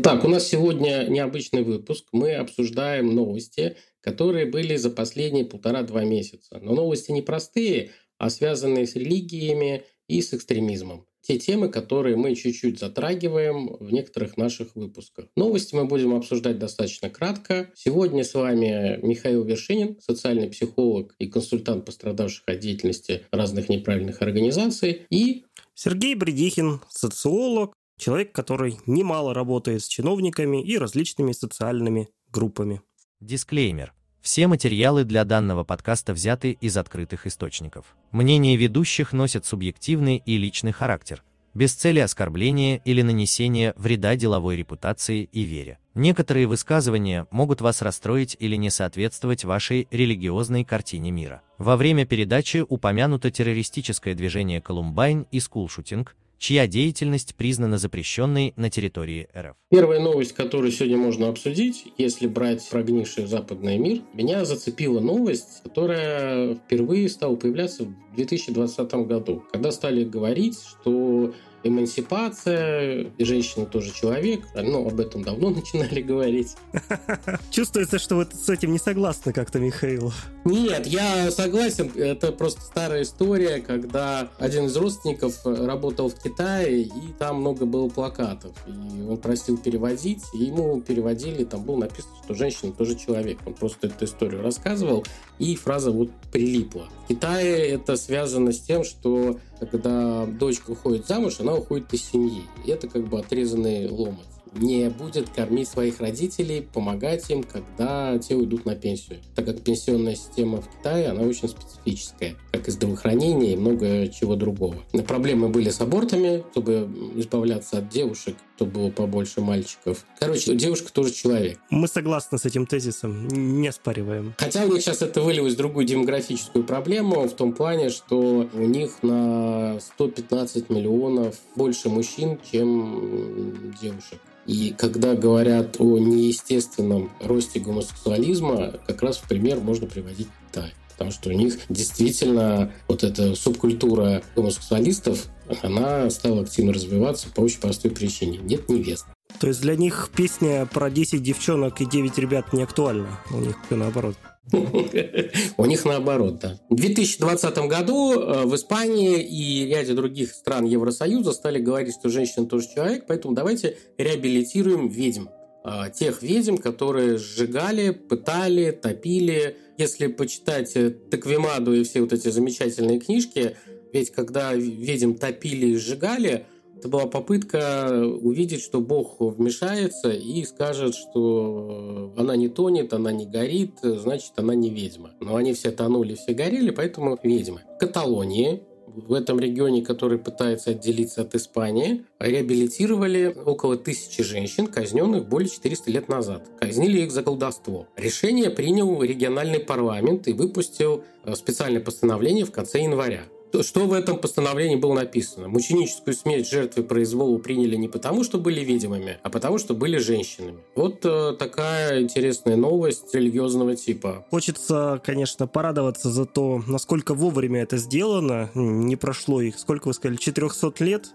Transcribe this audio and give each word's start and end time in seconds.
Итак, 0.00 0.24
у 0.24 0.28
нас 0.28 0.46
сегодня 0.46 1.08
необычный 1.08 1.64
выпуск. 1.64 2.04
Мы 2.12 2.34
обсуждаем 2.34 3.16
новости, 3.16 3.76
которые 4.00 4.46
были 4.46 4.76
за 4.76 4.90
последние 4.90 5.44
полтора-два 5.44 6.04
месяца. 6.04 6.60
Но 6.62 6.72
новости 6.72 7.10
не 7.10 7.20
простые, 7.20 7.90
а 8.16 8.30
связанные 8.30 8.86
с 8.86 8.94
религиями 8.94 9.82
и 10.06 10.22
с 10.22 10.32
экстремизмом. 10.32 11.04
Те 11.20 11.36
темы, 11.40 11.68
которые 11.68 12.14
мы 12.14 12.36
чуть-чуть 12.36 12.78
затрагиваем 12.78 13.76
в 13.80 13.92
некоторых 13.92 14.36
наших 14.36 14.76
выпусках. 14.76 15.26
Новости 15.34 15.74
мы 15.74 15.84
будем 15.84 16.14
обсуждать 16.14 16.60
достаточно 16.60 17.10
кратко. 17.10 17.68
Сегодня 17.74 18.22
с 18.22 18.34
вами 18.34 19.00
Михаил 19.04 19.42
Вершинин, 19.42 19.98
социальный 20.00 20.48
психолог 20.48 21.16
и 21.18 21.26
консультант 21.26 21.84
пострадавших 21.84 22.44
от 22.46 22.60
деятельности 22.60 23.24
разных 23.32 23.68
неправильных 23.68 24.22
организаций. 24.22 25.06
И 25.10 25.44
Сергей 25.74 26.14
Бредихин, 26.14 26.82
социолог, 26.88 27.72
человек, 27.98 28.32
который 28.32 28.78
немало 28.86 29.34
работает 29.34 29.82
с 29.82 29.88
чиновниками 29.88 30.62
и 30.62 30.78
различными 30.78 31.32
социальными 31.32 32.08
группами. 32.32 32.80
Дисклеймер. 33.20 33.92
Все 34.22 34.46
материалы 34.46 35.04
для 35.04 35.24
данного 35.24 35.64
подкаста 35.64 36.12
взяты 36.12 36.52
из 36.52 36.76
открытых 36.76 37.26
источников. 37.26 37.96
Мнения 38.10 38.56
ведущих 38.56 39.12
носят 39.12 39.46
субъективный 39.46 40.22
и 40.24 40.36
личный 40.36 40.72
характер, 40.72 41.22
без 41.54 41.74
цели 41.74 41.98
оскорбления 41.98 42.80
или 42.84 43.02
нанесения 43.02 43.74
вреда 43.76 44.16
деловой 44.16 44.56
репутации 44.56 45.28
и 45.32 45.42
вере. 45.42 45.78
Некоторые 45.94 46.46
высказывания 46.46 47.26
могут 47.30 47.60
вас 47.60 47.82
расстроить 47.82 48.36
или 48.38 48.56
не 48.56 48.70
соответствовать 48.70 49.44
вашей 49.44 49.88
религиозной 49.90 50.64
картине 50.64 51.10
мира. 51.10 51.42
Во 51.56 51.76
время 51.76 52.06
передачи 52.06 52.64
упомянуто 52.68 53.30
террористическое 53.30 54.14
движение 54.14 54.60
«Колумбайн» 54.60 55.26
и 55.32 55.40
«Скулшутинг», 55.40 56.14
чья 56.38 56.66
деятельность 56.66 57.34
признана 57.34 57.78
запрещенной 57.78 58.52
на 58.56 58.70
территории 58.70 59.28
РФ. 59.36 59.56
Первая 59.70 60.00
новость, 60.00 60.32
которую 60.32 60.72
сегодня 60.72 60.96
можно 60.96 61.28
обсудить, 61.28 61.86
если 61.98 62.26
брать 62.26 62.66
прогнивший 62.70 63.26
западный 63.26 63.78
мир, 63.78 64.00
меня 64.14 64.44
зацепила 64.44 65.00
новость, 65.00 65.62
которая 65.64 66.54
впервые 66.54 67.08
стала 67.08 67.36
появляться 67.36 67.84
в 67.84 68.16
2020 68.16 68.94
году, 69.06 69.44
когда 69.52 69.70
стали 69.72 70.04
говорить, 70.04 70.58
что 70.62 71.34
эмансипация, 71.62 73.10
и 73.16 73.24
женщина 73.24 73.66
тоже 73.66 73.92
человек. 73.92 74.42
Ну, 74.54 74.86
об 74.86 75.00
этом 75.00 75.22
давно 75.22 75.50
начинали 75.50 76.00
говорить. 76.00 76.56
Чувствуется, 77.50 77.98
что 77.98 78.16
вы 78.16 78.26
с 78.30 78.48
этим 78.48 78.72
не 78.72 78.78
согласны 78.78 79.32
как-то, 79.32 79.58
Михаил. 79.58 80.12
Нет, 80.44 80.86
я 80.86 81.30
согласен. 81.30 81.90
Это 81.96 82.32
просто 82.32 82.60
старая 82.62 83.02
история, 83.02 83.60
когда 83.60 84.28
один 84.38 84.66
из 84.66 84.76
родственников 84.76 85.44
работал 85.44 86.08
в 86.08 86.14
Китае, 86.20 86.82
и 86.82 87.12
там 87.18 87.40
много 87.40 87.66
было 87.66 87.88
плакатов. 87.88 88.52
И 88.66 89.02
он 89.02 89.16
просил 89.18 89.58
переводить, 89.58 90.22
и 90.34 90.44
ему 90.44 90.80
переводили, 90.80 91.44
там 91.44 91.64
было 91.64 91.78
написано, 91.78 92.14
что 92.24 92.34
женщина 92.34 92.72
тоже 92.72 92.94
человек. 92.94 93.38
Он 93.46 93.54
просто 93.54 93.88
эту 93.88 94.04
историю 94.04 94.42
рассказывал, 94.42 95.04
и 95.38 95.56
фраза 95.56 95.90
вот 95.90 96.10
прилипла. 96.32 96.88
В 97.04 97.08
Китае 97.08 97.68
это 97.68 97.96
связано 97.96 98.52
с 98.52 98.60
тем, 98.60 98.84
что 98.84 99.38
когда 99.66 100.26
дочка 100.26 100.70
уходит 100.70 101.06
замуж, 101.06 101.40
она 101.40 101.54
уходит 101.54 101.92
из 101.92 102.04
семьи. 102.04 102.42
Это 102.66 102.88
как 102.88 103.08
бы 103.08 103.18
отрезанный 103.18 103.88
ломоть 103.88 104.26
не 104.54 104.88
будет 104.90 105.28
кормить 105.30 105.68
своих 105.68 106.00
родителей, 106.00 106.66
помогать 106.72 107.28
им, 107.30 107.42
когда 107.42 108.18
те 108.18 108.34
уйдут 108.34 108.64
на 108.64 108.74
пенсию. 108.74 109.18
Так 109.34 109.46
как 109.46 109.60
пенсионная 109.62 110.14
система 110.14 110.60
в 110.60 110.68
Китае, 110.68 111.08
она 111.08 111.22
очень 111.22 111.48
специфическая, 111.48 112.36
как 112.52 112.68
и 112.68 112.70
здравоохранение 112.70 113.54
и 113.54 113.56
много 113.56 114.08
чего 114.08 114.36
другого. 114.36 114.76
Проблемы 115.06 115.48
были 115.48 115.70
с 115.70 115.80
абортами, 115.80 116.44
чтобы 116.52 116.88
избавляться 117.16 117.78
от 117.78 117.88
девушек, 117.88 118.36
чтобы 118.58 118.72
было 118.72 118.90
побольше 118.90 119.40
мальчиков. 119.40 120.04
Короче, 120.18 120.56
девушка 120.56 120.92
тоже 120.92 121.12
человек. 121.12 121.60
Мы 121.70 121.86
согласны 121.86 122.38
с 122.38 122.44
этим 122.44 122.66
тезисом, 122.66 123.28
не 123.28 123.68
оспариваем. 123.68 124.34
Хотя 124.36 124.64
у 124.64 124.72
них 124.72 124.82
сейчас 124.82 125.00
это 125.00 125.22
вылилось 125.22 125.54
в 125.54 125.56
другую 125.56 125.86
демографическую 125.86 126.64
проблему, 126.64 127.28
в 127.28 127.34
том 127.34 127.52
плане, 127.52 127.88
что 127.90 128.48
у 128.52 128.64
них 128.64 129.00
на 129.02 129.78
115 129.78 130.70
миллионов 130.70 131.36
больше 131.54 131.88
мужчин, 131.88 132.40
чем 132.50 133.72
девушек. 133.80 134.18
И 134.46 134.74
когда 134.76 135.14
говорят 135.14 135.76
о 135.78 135.98
неестественном 135.98 137.12
росте 137.20 137.60
гомосексуализма, 137.60 138.80
как 138.88 139.02
раз 139.02 139.18
в 139.18 139.28
пример 139.28 139.60
можно 139.60 139.86
приводить 139.86 140.28
Китай. 140.48 140.72
Потому 140.98 141.12
что 141.12 141.28
у 141.30 141.32
них 141.32 141.58
действительно 141.68 142.72
вот 142.88 143.04
эта 143.04 143.36
субкультура 143.36 144.20
гомосексуалистов, 144.34 145.26
она 145.62 146.10
стала 146.10 146.42
активно 146.42 146.72
развиваться 146.72 147.28
по 147.32 147.40
очень 147.40 147.60
простой 147.60 147.92
причине. 147.92 148.38
Нет 148.38 148.68
невест. 148.68 149.06
То 149.38 149.46
есть 149.46 149.60
для 149.60 149.76
них 149.76 150.10
песня 150.16 150.66
про 150.66 150.90
10 150.90 151.22
девчонок 151.22 151.80
и 151.80 151.86
9 151.86 152.18
ребят 152.18 152.52
не 152.52 152.64
актуальна. 152.64 153.20
У 153.30 153.36
них 153.36 153.54
все 153.64 153.76
наоборот. 153.76 154.16
У 155.56 155.66
них 155.66 155.84
наоборот, 155.84 156.38
да. 156.40 156.58
В 156.68 156.74
2020 156.74 157.58
году 157.68 158.20
э, 158.20 158.44
в 158.44 158.56
Испании 158.56 159.22
и 159.22 159.66
ряде 159.66 159.92
других 159.92 160.32
стран 160.32 160.64
Евросоюза 160.64 161.32
стали 161.32 161.60
говорить, 161.60 161.94
что 161.94 162.08
женщина 162.08 162.46
тоже 162.46 162.66
человек, 162.74 163.04
поэтому 163.06 163.34
давайте 163.34 163.76
реабилитируем 163.98 164.88
ведьм. 164.88 165.26
Э, 165.64 165.90
тех 165.94 166.22
ведьм, 166.22 166.56
которые 166.56 167.18
сжигали, 167.18 167.90
пытали, 167.90 168.70
топили. 168.70 169.56
Если 169.76 170.06
почитать 170.06 170.76
э, 170.76 170.90
Таквимаду 170.90 171.74
и 171.74 171.84
все 171.84 172.00
вот 172.00 172.12
эти 172.12 172.28
замечательные 172.28 173.00
книжки, 173.00 173.56
ведь 173.92 174.10
когда 174.10 174.54
ведьм 174.54 175.14
топили 175.14 175.66
и 175.68 175.76
сжигали– 175.76 176.46
это 176.78 176.88
была 176.88 177.06
попытка 177.06 178.04
увидеть, 178.22 178.62
что 178.62 178.80
Бог 178.80 179.16
вмешается 179.18 180.10
и 180.10 180.44
скажет, 180.44 180.94
что 180.94 182.14
она 182.16 182.36
не 182.36 182.48
тонет, 182.48 182.92
она 182.92 183.10
не 183.10 183.26
горит, 183.26 183.72
значит, 183.82 184.30
она 184.36 184.54
не 184.54 184.70
ведьма. 184.70 185.10
Но 185.18 185.34
они 185.34 185.54
все 185.54 185.72
тонули, 185.72 186.14
все 186.14 186.34
горели, 186.34 186.70
поэтому 186.70 187.18
ведьмы. 187.20 187.62
В 187.74 187.78
Каталонии, 187.80 188.62
в 189.06 189.12
этом 189.12 189.38
регионе, 189.38 189.82
который 189.82 190.18
пытается 190.18 190.70
отделиться 190.70 191.22
от 191.22 191.34
Испании, 191.34 192.04
реабилитировали 192.18 193.34
около 193.44 193.76
тысячи 193.76 194.22
женщин, 194.22 194.66
казненных 194.66 195.28
более 195.28 195.48
400 195.48 195.90
лет 195.90 196.08
назад. 196.08 196.48
Казнили 196.60 197.00
их 197.00 197.12
за 197.12 197.22
колдовство. 197.22 197.86
Решение 197.96 198.50
принял 198.50 199.02
региональный 199.02 199.60
парламент 199.60 200.28
и 200.28 200.32
выпустил 200.32 201.04
э, 201.24 201.34
специальное 201.34 201.80
постановление 201.80 202.44
в 202.44 202.52
конце 202.52 202.82
января. 202.82 203.24
Что 203.62 203.86
в 203.86 203.92
этом 203.92 204.18
постановлении 204.18 204.76
было 204.76 204.94
написано? 204.94 205.48
Мученическую 205.48 206.14
смерть 206.14 206.48
жертвы 206.48 206.82
произвола 206.82 207.38
приняли 207.38 207.76
не 207.76 207.88
потому, 207.88 208.24
что 208.24 208.38
были 208.38 208.60
ведьмами, 208.60 209.18
а 209.22 209.30
потому, 209.30 209.58
что 209.58 209.74
были 209.74 209.98
женщинами. 209.98 210.58
Вот 210.74 211.04
э, 211.04 211.34
такая 211.38 212.02
интересная 212.02 212.56
новость 212.56 213.14
религиозного 213.14 213.74
типа. 213.74 214.26
Хочется, 214.30 215.00
конечно, 215.04 215.46
порадоваться 215.46 216.10
за 216.10 216.26
то, 216.26 216.62
насколько 216.66 217.14
вовремя 217.14 217.62
это 217.62 217.78
сделано. 217.78 218.50
Не 218.54 218.96
прошло 218.96 219.40
их, 219.40 219.58
сколько 219.58 219.88
вы 219.88 219.94
сказали, 219.94 220.16
400 220.16 220.84
лет? 220.84 221.14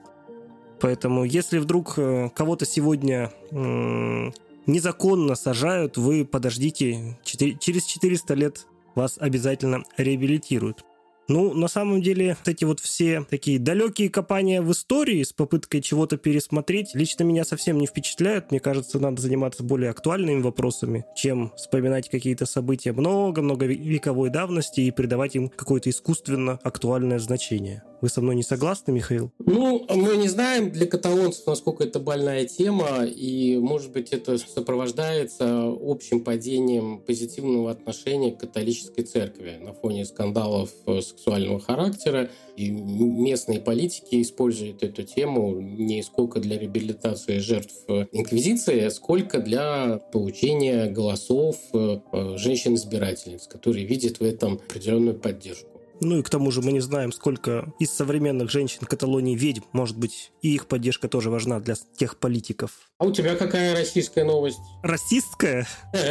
Поэтому, 0.80 1.24
если 1.24 1.60
вдруг 1.60 1.94
э, 1.98 2.30
кого-то 2.36 2.66
сегодня 2.66 3.32
э, 3.52 4.32
незаконно 4.66 5.36
сажают, 5.36 5.98
вы 5.98 6.26
подождите, 6.26 7.18
4, 7.24 7.58
через 7.60 7.86
400 7.86 8.34
лет 8.34 8.68
вас 8.96 9.18
обязательно 9.20 9.84
реабилитируют. 9.98 10.84
Ну, 11.30 11.54
на 11.54 11.68
самом 11.68 12.02
деле, 12.02 12.36
эти 12.46 12.66
вот 12.66 12.80
все 12.80 13.26
такие 13.30 13.58
далекие 13.58 14.10
копания 14.10 14.62
в 14.62 14.72
истории 14.72 15.24
с 15.24 15.32
попыткой 15.32 15.82
чего-то 15.82 16.18
пересмотреть, 16.18 16.94
лично 16.96 17.24
меня 17.24 17.46
совсем 17.46 17.78
не 17.78 17.88
впечатляют. 17.88 18.52
Мне 18.52 18.60
кажется, 18.60 19.00
надо 19.00 19.22
заниматься 19.22 19.64
более 19.64 19.92
актуальными 19.92 20.42
вопросами, 20.42 21.06
чем 21.16 21.54
вспоминать 21.56 22.10
какие-то 22.10 22.46
события 22.46 22.92
много-много 22.92 23.66
вековой 23.66 24.30
давности 24.30 24.82
и 24.82 24.92
придавать 24.92 25.36
им 25.36 25.50
какое-то 25.50 25.90
искусственно 25.90 26.60
актуальное 26.64 27.20
значение. 27.20 27.84
Вы 28.04 28.10
со 28.10 28.20
мной 28.20 28.36
не 28.36 28.44
согласны, 28.44 28.92
Михаил? 28.92 29.32
Ну, 29.40 29.86
мы 29.88 30.18
не 30.18 30.28
знаем 30.28 30.72
для 30.72 30.86
каталонцев, 30.88 31.48
насколько 31.48 31.86
это 31.86 32.02
больная 32.02 32.44
тема, 32.44 33.06
и, 33.06 33.58
может 33.58 33.94
быть, 33.94 34.10
это 34.10 34.38
сопровождается 34.38 35.70
общим 35.70 36.22
падением 36.22 37.00
позитивного 37.00 37.72
отношения 37.72 38.34
к 38.34 38.40
католической 38.40 39.04
церкви 39.04 39.58
на 39.62 39.72
фоне 39.72 40.04
скандалов 40.04 40.70
с 40.86 41.02
сексуального 41.02 41.62
характера. 41.62 42.30
И 42.58 42.70
местные 42.72 43.62
политики 43.62 44.22
используют 44.22 44.84
эту 44.84 45.04
тему 45.04 45.62
не 45.62 46.04
сколько 46.04 46.42
для 46.42 46.60
реабилитации 46.60 47.38
жертв 47.38 47.86
инквизиции, 47.88 48.90
сколько 48.90 49.40
для 49.40 50.02
получения 50.12 50.88
голосов 50.88 51.56
э, 51.72 52.00
женщин-избирательниц, 52.36 53.48
которые 53.48 53.86
видят 53.86 54.20
в 54.20 54.24
этом 54.24 54.56
определенную 54.56 55.18
поддержку. 55.18 55.73
Ну 56.04 56.20
и 56.20 56.22
к 56.22 56.30
тому 56.30 56.52
же 56.52 56.62
мы 56.62 56.72
не 56.72 56.82
знаем, 56.82 57.12
сколько 57.12 57.74
из 57.80 57.92
современных 57.92 58.52
женщин 58.52 58.82
Каталонии 58.86 59.36
ведьм. 59.36 59.64
Может 59.72 59.98
быть, 59.98 60.32
и 60.42 60.54
их 60.54 60.68
поддержка 60.68 61.08
тоже 61.08 61.30
важна 61.30 61.60
для 61.60 61.76
тех 61.98 62.18
политиков. 62.18 62.72
А 62.98 63.06
у 63.06 63.12
тебя 63.12 63.36
какая 63.36 63.76
российская 63.76 64.24
новость? 64.24 64.60
Российская? 64.82 65.66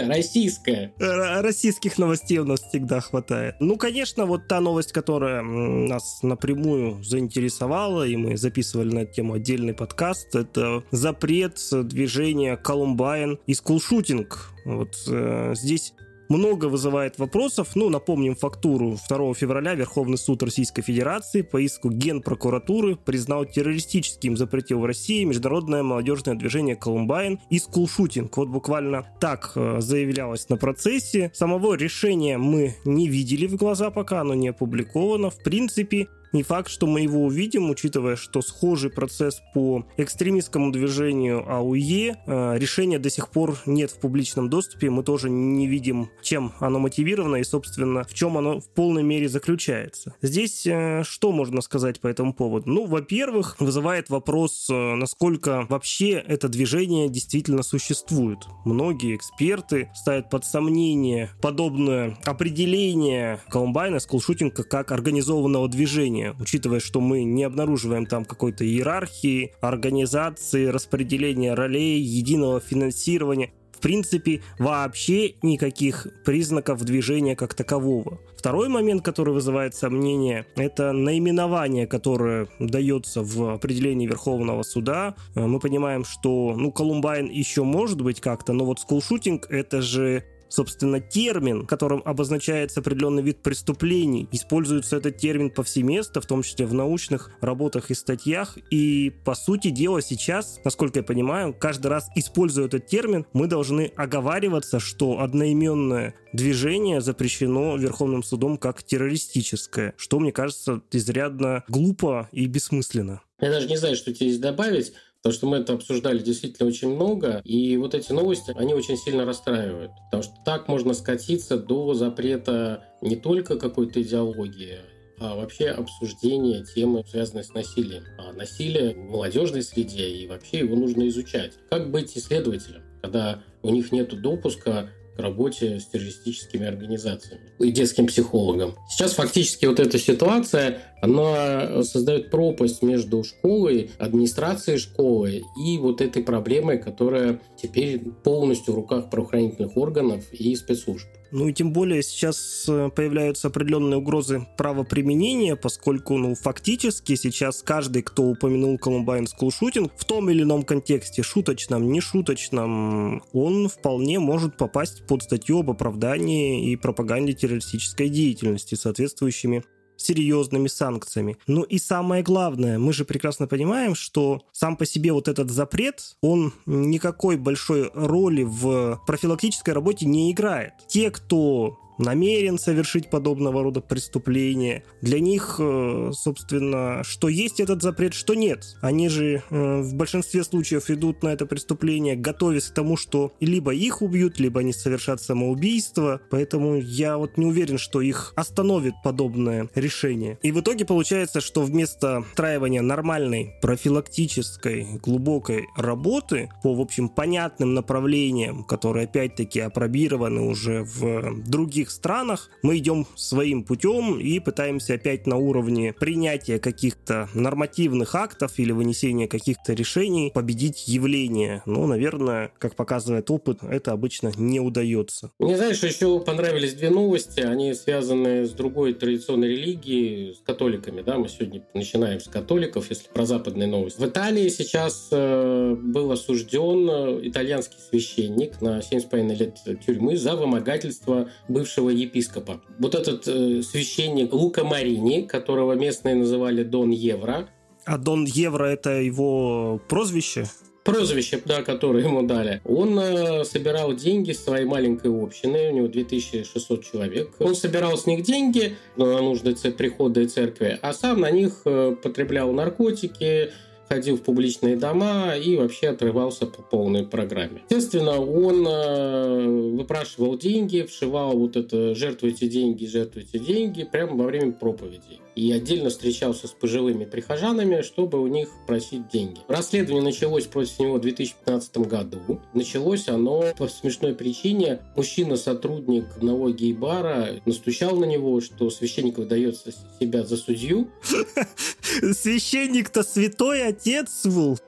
Российская. 0.07 0.93
Российских 0.99 1.99
новостей 1.99 2.39
у 2.39 2.45
нас 2.45 2.61
всегда 2.61 3.01
хватает. 3.01 3.57
Ну, 3.61 3.77
конечно, 3.77 4.27
вот 4.27 4.49
та 4.49 4.61
новость, 4.61 4.93
которая 4.93 5.43
нас 5.43 6.23
напрямую 6.23 7.03
заинтересовала, 7.03 8.07
и 8.07 8.17
мы 8.17 8.37
записывали 8.37 8.93
на 8.95 8.99
эту 9.01 9.15
тему 9.15 9.35
отдельный 9.35 9.75
подкаст, 9.75 10.35
это 10.35 10.83
запрет 10.91 11.59
движения 11.71 12.57
Колумбайн 12.57 13.39
и 13.47 13.55
скулшутинг. 13.55 14.51
Вот 14.65 14.97
э, 15.09 15.55
здесь 15.57 15.95
много 16.33 16.67
вызывает 16.67 17.19
вопросов. 17.19 17.69
Ну, 17.75 17.91
напомним 17.91 18.35
фактуру. 18.35 18.97
2 19.09 19.35
февраля 19.35 19.75
Верховный 19.75 20.17
суд 20.17 20.43
Российской 20.43 20.83
Федерации 20.83 21.43
по 21.43 21.61
иску 21.61 21.91
Генпрокуратуры 21.91 22.97
признал 22.97 23.45
террористическим, 23.45 24.37
запретил 24.37 24.81
в 24.81 24.87
России 24.87 25.25
международное 25.25 25.83
молодежное 25.83 26.35
движение 26.35 26.75
«Колумбайн» 26.75 27.39
и 27.51 27.59
«Скулшутинг». 27.59 28.37
Вот 28.37 28.49
буквально 28.49 29.07
так 29.21 29.53
э, 29.55 29.81
заявлялось 29.81 30.49
на 30.49 30.57
процессе. 30.57 31.31
Самого 31.35 31.75
решения 31.75 32.39
мы 32.39 32.77
не 32.85 33.09
видели 33.09 33.47
в 33.47 33.57
глаза 33.57 33.91
пока, 33.91 34.23
оно 34.23 34.35
не 34.35 34.49
опубликовано. 34.49 35.29
В 35.29 35.43
принципе, 35.43 36.09
не 36.33 36.43
факт, 36.43 36.69
что 36.69 36.87
мы 36.87 37.01
его 37.03 37.25
увидим, 37.25 37.71
учитывая, 37.71 38.17
что 38.17 38.41
схожий 38.43 38.91
процесс 38.91 39.43
по 39.55 39.85
экстремистскому 39.97 40.73
движению 40.73 41.49
АУЕ, 41.51 42.17
э, 42.27 42.59
решения 42.59 42.99
до 42.99 43.11
сих 43.11 43.29
пор 43.29 43.59
нет 43.67 43.91
в 43.91 44.01
публичном 44.01 44.49
доступе, 44.49 44.91
мы 44.91 45.03
тоже 45.03 45.31
не 45.31 45.67
видим, 45.67 46.11
чем 46.23 46.53
оно 46.61 46.79
мотивировано 46.79 47.37
и, 47.37 47.45
собственно, 47.45 48.05
в 48.05 48.15
чем 48.15 48.39
оно 48.39 48.61
в 48.61 48.69
полной 48.69 49.03
мере 49.03 49.29
заключается. 49.29 50.15
Здесь 50.23 50.67
э, 50.67 51.03
что 51.05 51.33
можно 51.33 51.61
сказать 51.61 52.01
по 52.01 52.07
этому 52.07 52.33
поводу? 52.33 52.71
Ну, 52.71 52.87
во-первых, 52.87 53.57
вызывает 53.61 54.09
вопрос, 54.09 54.69
э, 54.71 54.95
насколько 54.95 55.67
вообще 55.69 56.13
это 56.13 56.49
движение 56.49 57.09
действительно 57.09 57.63
существует. 57.63 58.39
Многие 58.65 59.17
эксперты 59.17 59.91
ставят 59.95 60.31
под 60.31 60.45
сомнение 60.45 61.31
подобное 61.41 62.17
определение 62.25 63.41
Колумбайна, 63.49 63.99
скулшутинга 63.99 64.63
как 64.65 64.93
организованного 64.93 65.69
движения 65.69 66.22
уровне, 66.23 66.37
учитывая, 66.41 66.81
что 66.81 67.01
мы 67.01 67.25
не 67.25 67.45
обнаруживаем 67.45 68.07
там 68.07 68.25
какой-то 68.25 68.65
иерархии, 68.65 69.53
организации, 69.61 70.67
распределения 70.67 71.55
ролей, 71.55 72.01
единого 72.01 72.61
финансирования 72.61 73.53
в 73.73 73.83
принципе, 73.83 74.43
вообще 74.61 75.35
никаких 75.43 76.07
признаков 76.25 76.85
движения 76.85 77.35
как 77.35 77.55
такового. 77.55 78.21
Второй 78.39 78.69
момент, 78.69 79.05
который 79.05 79.35
вызывает 79.35 79.75
сомнения, 79.75 80.47
это 80.55 80.93
наименование, 80.93 81.89
которое 81.89 82.47
дается 82.61 83.23
в 83.23 83.55
определении 83.55 84.07
Верховного 84.07 84.63
суда. 84.63 85.17
Мы 85.35 85.59
понимаем, 85.59 86.05
что, 86.05 86.55
ну, 86.57 86.71
Колумбайн 86.71 87.27
еще 87.27 87.65
может 87.65 88.01
быть 88.01 88.21
как-то, 88.21 88.53
но 88.53 88.65
вот 88.67 88.79
скулшутинг 88.79 89.51
это 89.51 89.83
же 89.83 90.23
собственно, 90.53 91.01
термин, 91.01 91.67
которым 91.67 92.03
обозначается 92.05 92.81
определенный 92.81 93.23
вид 93.23 93.43
преступлений. 93.43 94.29
Используется 94.33 94.97
этот 94.97 95.17
термин 95.17 95.51
повсеместно, 95.51 96.21
в 96.21 96.27
том 96.27 96.43
числе 96.43 96.67
в 96.67 96.75
научных 96.75 97.31
работах 97.41 97.91
и 97.91 97.95
статьях. 97.95 98.59
И, 98.71 99.13
по 99.25 99.35
сути 99.35 99.71
дела, 99.71 100.03
сейчас, 100.03 100.61
насколько 100.65 100.99
я 100.99 101.03
понимаю, 101.03 101.55
каждый 101.59 101.89
раз, 101.89 102.09
используя 102.15 102.67
этот 102.67 102.87
термин, 102.87 103.27
мы 103.33 103.47
должны 103.47 103.93
оговариваться, 103.97 104.79
что 104.79 105.21
одноименное 105.21 106.15
движение 106.33 107.01
запрещено 107.01 107.77
Верховным 107.77 108.23
судом 108.23 108.59
как 108.59 108.83
террористическое, 108.83 109.95
что, 109.97 110.19
мне 110.19 110.33
кажется, 110.33 110.83
изрядно 110.91 111.65
глупо 111.69 112.29
и 112.33 112.47
бессмысленно. 112.47 113.23
Я 113.41 113.51
даже 113.51 113.69
не 113.69 113.77
знаю, 113.77 113.97
что 113.97 114.13
здесь 114.13 114.39
добавить. 114.39 114.93
Потому 115.23 115.35
что 115.35 115.47
мы 115.47 115.59
это 115.59 115.75
обсуждали 115.75 116.19
действительно 116.19 116.69
очень 116.69 116.93
много, 116.95 117.41
и 117.45 117.77
вот 117.77 117.95
эти 117.95 118.11
новости, 118.11 118.53
они 118.57 118.75
очень 118.75 118.97
сильно 118.97 119.25
расстраивают. 119.25 119.93
Потому 120.07 120.25
что 120.25 120.35
так 120.45 120.67
можно 120.67 120.95
скатиться 120.95 121.57
до 121.57 121.95
запрета 121.95 122.85
не 123.01 123.15
только 123.15 123.57
какой-то 123.57 124.03
идеологии, 124.03 124.79
а 125.21 125.37
вообще 125.37 125.69
обсуждения 125.69 126.65
темы, 126.65 127.05
связанной 127.09 127.45
с 127.45 127.55
насилием. 127.55 128.03
А 128.19 128.33
насилие 128.33 128.95
в 128.95 129.11
молодежной 129.11 129.63
среде, 129.63 130.09
и 130.09 130.27
вообще 130.27 130.59
его 130.59 130.75
нужно 130.75 131.07
изучать. 131.07 131.53
Как 131.71 131.93
быть 131.93 132.17
исследователем, 132.19 132.83
когда 133.01 133.45
у 133.63 133.71
них 133.71 133.93
нет 133.93 134.21
допуска 134.21 134.91
к 135.17 135.19
работе 135.19 135.79
с 135.79 135.87
террористическими 135.87 136.67
организациями 136.67 137.53
и 137.61 137.71
детским 137.71 138.07
психологам. 138.07 138.75
Сейчас 138.89 139.13
фактически 139.15 139.67
вот 139.67 139.81
эта 139.81 139.99
ситуация, 139.99 140.79
она 141.01 141.83
создает 141.83 142.31
пропасть 142.31 142.83
между 142.83 143.23
школой, 143.25 143.91
администрацией 143.99 144.79
школы 144.79 145.43
и 145.65 145.79
вот 145.79 146.01
этой 146.01 146.23
проблемой, 146.23 146.79
которая 146.79 147.41
теперь 147.61 148.01
полностью 148.25 148.75
в 148.75 148.77
руках 148.77 149.11
правоохранительных 149.11 149.77
органов 149.77 150.33
и 150.33 150.55
спецслужб. 150.57 151.09
Ну 151.33 151.49
и 151.49 151.55
тем 151.55 151.73
более 151.73 152.03
сейчас 152.03 152.67
э, 152.69 152.91
появляются 152.95 153.49
определенные 153.49 153.97
угрозы 153.97 154.47
правоприменения, 154.59 155.57
поскольку, 155.57 156.19
ну, 156.19 156.35
фактически 156.35 157.15
сейчас 157.15 157.63
каждый, 157.63 158.03
кто 158.03 158.25
упомянул 158.25 158.77
Columbine 158.77 159.27
School 159.27 159.49
Shooting, 159.49 159.91
в 159.97 160.05
том 160.05 160.29
или 160.29 160.43
ином 160.43 160.63
контексте, 160.63 161.23
шуточном, 161.23 161.91
не 161.91 162.03
шуточном, 162.03 163.23
он 163.33 163.69
вполне 163.71 164.19
может 164.19 164.59
попасть 164.59 165.07
под 165.07 165.23
статью 165.23 165.61
об 165.61 165.71
оправдании 165.71 166.71
и 166.71 166.77
пропаганде 166.77 167.33
террористической 167.33 168.11
деятельности 168.11 168.75
соответствующими 168.75 169.65
серьезными 170.03 170.69
санкциями. 170.69 171.37
Ну 171.47 171.63
и 171.63 171.79
самое 171.79 172.23
главное, 172.23 172.79
мы 172.79 172.93
же 172.93 173.05
прекрасно 173.05 173.47
понимаем, 173.47 173.95
что 173.95 174.43
сам 174.53 174.77
по 174.77 174.87
себе 174.87 175.13
вот 175.13 175.29
этот 175.29 175.51
запрет, 175.51 176.17
он 176.21 176.53
никакой 176.67 177.37
большой 177.37 177.91
роли 177.95 178.43
в 178.43 179.01
профилактической 179.07 179.71
работе 179.71 180.07
не 180.07 180.31
играет. 180.33 180.73
Те, 180.89 181.11
кто 181.11 181.79
намерен 182.03 182.59
совершить 182.59 183.11
подобного 183.11 183.63
рода 183.63 183.81
преступления. 183.81 184.85
Для 185.01 185.21
них, 185.21 185.57
э, 185.59 186.11
собственно, 186.13 187.03
что 187.05 187.29
есть 187.29 187.61
этот 187.61 187.83
запрет, 187.83 188.15
что 188.15 188.35
нет. 188.35 188.77
Они 188.81 189.09
же 189.09 189.43
э, 189.49 189.81
в 189.83 189.95
большинстве 189.95 190.45
случаев 190.45 190.91
идут 190.91 191.23
на 191.23 191.29
это 191.29 191.47
преступление, 191.47 192.17
готовясь 192.17 192.67
к 192.67 192.75
тому, 192.75 192.97
что 192.97 193.33
либо 193.41 193.73
их 193.75 194.03
убьют, 194.03 194.39
либо 194.39 194.61
они 194.61 194.73
совершат 194.73 195.21
самоубийство. 195.21 196.21
Поэтому 196.31 196.77
я 196.77 197.19
вот 197.19 197.37
не 197.37 197.47
уверен, 197.47 197.79
что 197.79 198.01
их 198.01 198.33
остановит 198.37 198.95
подобное 199.05 199.69
решение. 199.75 200.39
И 200.43 200.53
в 200.53 200.61
итоге 200.61 200.85
получается, 200.85 201.41
что 201.41 201.63
вместо 201.63 202.25
встраивания 202.31 202.83
нормальной 202.83 203.55
профилактической 203.63 204.99
глубокой 205.03 205.67
работы 205.77 206.51
по, 206.63 206.75
в 206.75 206.81
общем, 206.81 207.09
понятным 207.09 207.75
направлениям, 207.75 208.65
которые 208.65 209.05
опять-таки 209.05 209.61
опробированы 209.61 210.43
уже 210.43 210.83
в 210.83 211.43
других 211.49 211.92
странах. 211.93 212.51
Мы 212.63 212.79
идем 212.79 213.07
своим 213.15 213.65
путем 213.65 214.19
и 214.19 214.39
пытаемся 214.41 214.95
опять 214.95 215.27
на 215.27 215.37
уровне 215.37 215.93
принятия 215.93 216.59
каких-то 216.59 217.29
нормативных 217.35 218.15
актов 218.15 218.59
или 218.59 218.73
вынесения 218.73 219.29
каких-то 219.29 219.73
решений 219.73 220.31
победить 220.35 220.89
явление. 220.89 221.63
Но, 221.67 221.87
наверное, 221.87 222.53
как 222.59 222.75
показывает 222.75 223.31
опыт, 223.31 223.63
это 223.63 223.93
обычно 223.93 224.33
не 224.37 224.61
удается. 224.61 225.31
Мне, 225.39 225.57
знаешь, 225.57 225.83
еще 225.83 226.21
понравились 226.21 226.75
две 226.75 226.91
новости. 226.91 227.41
Они 227.41 227.75
связаны 227.75 228.47
с 228.47 228.51
другой 228.51 228.95
традиционной 228.95 229.49
религией, 229.49 230.35
с 230.35 230.41
католиками. 230.41 231.03
Да? 231.03 231.19
Мы 231.19 231.29
сегодня 231.29 231.65
начинаем 231.75 232.21
с 232.21 232.29
католиков, 232.29 232.91
если 232.91 233.09
про 233.09 233.27
западные 233.27 233.69
новости. 233.69 234.01
В 234.01 234.07
Италии 234.07 234.49
сейчас 234.49 235.09
э, 235.11 235.77
был 235.79 236.11
осужден 236.11 236.89
итальянский 237.23 237.79
священник 237.79 238.61
на 238.61 238.79
7,5 238.79 239.35
лет 239.35 239.59
тюрьмы 239.85 240.17
за 240.17 240.37
вымогательство 240.37 241.29
бывшего 241.49 241.82
бывшего 241.83 241.91
епископа. 241.91 242.61
Вот 242.79 242.95
этот 242.95 243.27
э, 243.27 243.63
священник 243.63 244.33
Лука 244.33 244.65
Марини, 244.65 245.23
которого 245.23 245.75
местные 245.75 246.15
называли 246.15 246.63
Дон 246.63 246.91
Евро. 246.91 247.49
А 247.85 247.99
Дон 247.99 248.25
Евро 248.25 248.65
это 248.65 248.91
его 249.01 249.81
прозвище? 249.89 250.47
прозвище, 250.85 251.41
да, 251.45 251.63
которое 251.63 252.03
ему 252.03 252.23
дали. 252.23 252.61
Он 252.65 252.99
э, 252.99 253.45
собирал 253.45 253.95
деньги 253.95 254.33
с 254.33 254.43
своей 254.43 254.65
маленькой 254.65 255.13
общины, 255.13 255.71
у 255.71 255.77
него 255.77 255.89
2600 255.89 256.85
человек. 256.85 257.31
Он 257.39 257.55
собирал 257.55 257.97
с 257.97 258.07
них 258.07 258.25
деньги 258.25 258.77
на 258.97 259.23
нужды 259.23 259.55
прихода 259.71 260.23
и 260.23 260.27
церкви, 260.27 260.81
а 260.83 260.93
сам 260.93 261.21
на 261.21 261.31
них 261.31 261.63
э, 261.67 261.95
потреблял 262.03 262.53
наркотики, 262.53 263.53
ходил 263.89 264.17
в 264.17 264.23
публичные 264.23 264.77
дома 264.77 265.35
и 265.37 265.57
вообще 265.57 265.89
отрывался 265.89 266.47
по 266.47 266.63
полной 266.63 267.05
программе. 267.05 267.63
Естественно, 267.69 268.21
он 268.21 268.67
э, 268.67 269.47
выпрашивал 269.77 270.39
деньги, 270.39 270.83
вшивал 270.83 271.37
вот 271.37 271.57
это 271.57 271.95
«жертвуйте 271.95 272.49
деньги, 272.49 272.87
жертвуйте 272.87 273.39
деньги» 273.39 273.85
прямо 273.85 274.17
во 274.17 274.25
время 274.25 274.53
проповедей 274.53 275.21
и 275.35 275.53
отдельно 275.53 275.91
встречался 275.91 276.49
с 276.49 276.51
пожилыми 276.51 277.05
прихожанами, 277.05 277.83
чтобы 277.83 278.21
у 278.21 278.27
них 278.27 278.49
просить 278.67 279.09
деньги. 279.09 279.41
Расследование 279.49 280.03
началось 280.03 280.47
против 280.47 280.79
него 280.79 280.95
в 280.95 281.01
2015 281.01 281.79
году. 281.79 282.41
Началось 282.55 283.09
оно 283.09 283.45
по 283.57 283.69
смешной 283.69 284.15
причине. 284.15 284.81
Мужчина-сотрудник 284.97 286.05
одного 286.17 286.51
гей-бара 286.51 287.41
настучал 287.47 287.97
на 287.97 288.05
него, 288.05 288.41
что 288.41 288.71
священник 288.71 289.19
выдает 289.19 289.57
себя 290.01 290.25
за 290.25 290.37
судью. 290.37 290.89
Священник-то 292.13 293.03
святой 293.03 293.67
отец 293.67 294.27
был. 294.27 294.59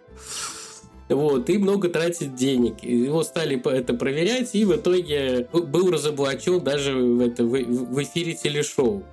Вот, 1.08 1.50
и 1.50 1.58
много 1.58 1.88
тратит 1.90 2.34
денег. 2.34 2.82
Его 2.82 3.22
стали 3.22 3.60
это 3.70 3.94
проверять, 3.94 4.54
и 4.54 4.64
в 4.64 4.74
итоге 4.74 5.48
был 5.52 5.90
разоблачен 5.90 6.60
даже 6.60 6.94
в, 6.94 7.20
это, 7.20 7.44
в 7.44 8.02
эфире 8.02 8.34
телешоу. 8.34 9.04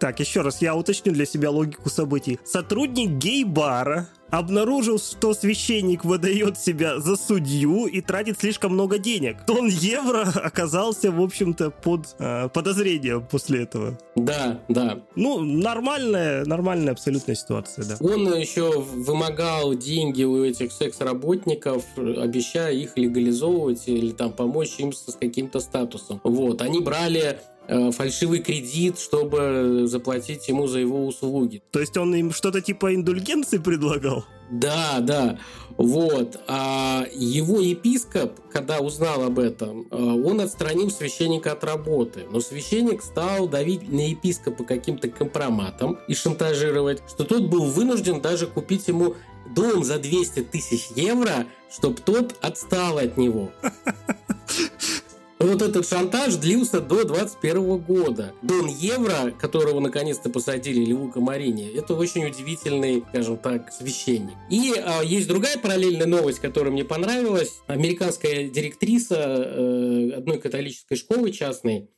Так, 0.00 0.18
еще 0.18 0.40
раз, 0.40 0.62
я 0.62 0.74
уточню 0.74 1.12
для 1.12 1.26
себя 1.26 1.50
логику 1.50 1.90
событий. 1.90 2.38
Сотрудник 2.42 3.10
гей-бара 3.10 4.08
обнаружил, 4.30 4.98
что 4.98 5.34
священник 5.34 6.04
выдает 6.04 6.58
себя 6.58 7.00
за 7.00 7.16
судью 7.16 7.86
и 7.86 8.00
тратит 8.00 8.40
слишком 8.40 8.72
много 8.72 8.98
денег. 8.98 9.44
Тон 9.46 9.66
евро 9.68 10.22
оказался, 10.34 11.10
в 11.10 11.20
общем-то, 11.20 11.70
под 11.70 12.14
э, 12.18 12.48
подозрением 12.48 13.26
после 13.30 13.64
этого. 13.64 13.98
Да, 14.16 14.60
да. 14.68 15.00
Ну, 15.16 15.40
нормальная, 15.40 16.44
нормальная 16.44 16.92
абсолютная 16.92 17.34
ситуация, 17.34 17.84
да. 17.84 17.96
Он 18.00 18.34
еще 18.34 18.80
вымогал 18.80 19.74
деньги 19.74 20.24
у 20.24 20.44
этих 20.44 20.72
секс-работников, 20.72 21.84
обещая 21.96 22.72
их 22.72 22.96
легализовывать 22.96 23.86
или 23.86 24.12
там 24.12 24.32
помочь 24.32 24.76
им 24.78 24.92
с 24.92 25.14
каким-то 25.20 25.60
статусом. 25.60 26.20
Вот, 26.24 26.62
они 26.62 26.80
брали 26.80 27.40
фальшивый 27.68 28.40
кредит, 28.40 28.98
чтобы 28.98 29.82
заплатить 29.86 30.48
ему 30.48 30.66
за 30.66 30.80
его 30.80 31.06
услуги. 31.06 31.62
То 31.70 31.80
есть 31.80 31.96
он 31.96 32.14
им 32.14 32.32
что-то 32.32 32.60
типа 32.60 32.94
индульгенции 32.94 33.58
предлагал? 33.58 34.24
Да, 34.50 34.98
да. 35.00 35.38
Вот. 35.76 36.40
А 36.48 37.06
его 37.12 37.60
епископ, 37.60 38.32
когда 38.52 38.80
узнал 38.80 39.22
об 39.22 39.38
этом, 39.38 39.86
э, 39.90 39.96
он 39.96 40.40
отстранил 40.40 40.90
священника 40.90 41.52
от 41.52 41.64
работы. 41.64 42.26
Но 42.30 42.40
священник 42.40 43.02
стал 43.02 43.48
давить 43.48 43.90
на 43.90 44.08
епископа 44.08 44.64
каким-то 44.64 45.08
компроматом 45.08 45.98
и 46.08 46.14
шантажировать, 46.14 47.02
что 47.08 47.24
тот 47.24 47.44
был 47.44 47.66
вынужден 47.66 48.20
даже 48.20 48.46
купить 48.46 48.88
ему 48.88 49.14
дом 49.54 49.84
за 49.84 49.98
200 49.98 50.40
тысяч 50.44 50.88
евро, 50.96 51.46
чтобы 51.70 51.96
тот 52.04 52.36
отстал 52.42 52.98
от 52.98 53.16
него. 53.16 53.50
Вот 55.40 55.62
этот 55.62 55.88
шантаж 55.88 56.34
длился 56.36 56.82
до 56.82 57.02
21 57.04 57.78
года. 57.78 58.34
Дон 58.42 58.66
Евро, 58.66 59.30
которого 59.30 59.80
наконец-то 59.80 60.28
посадили 60.28 60.84
Левука 60.84 61.20
Марине, 61.20 61.72
это 61.72 61.94
очень 61.94 62.26
удивительный, 62.26 63.02
скажем 63.08 63.38
так, 63.38 63.72
священник. 63.72 64.34
И 64.50 64.74
а, 64.76 65.02
есть 65.02 65.28
другая 65.28 65.56
параллельная 65.56 66.06
новость, 66.06 66.40
которая 66.40 66.70
мне 66.70 66.84
понравилась. 66.84 67.62
Американская 67.68 68.48
директриса 68.48 69.16
э, 69.16 70.10
одной 70.18 70.38
католической 70.38 70.96
школы 70.96 71.30
частной 71.30 71.88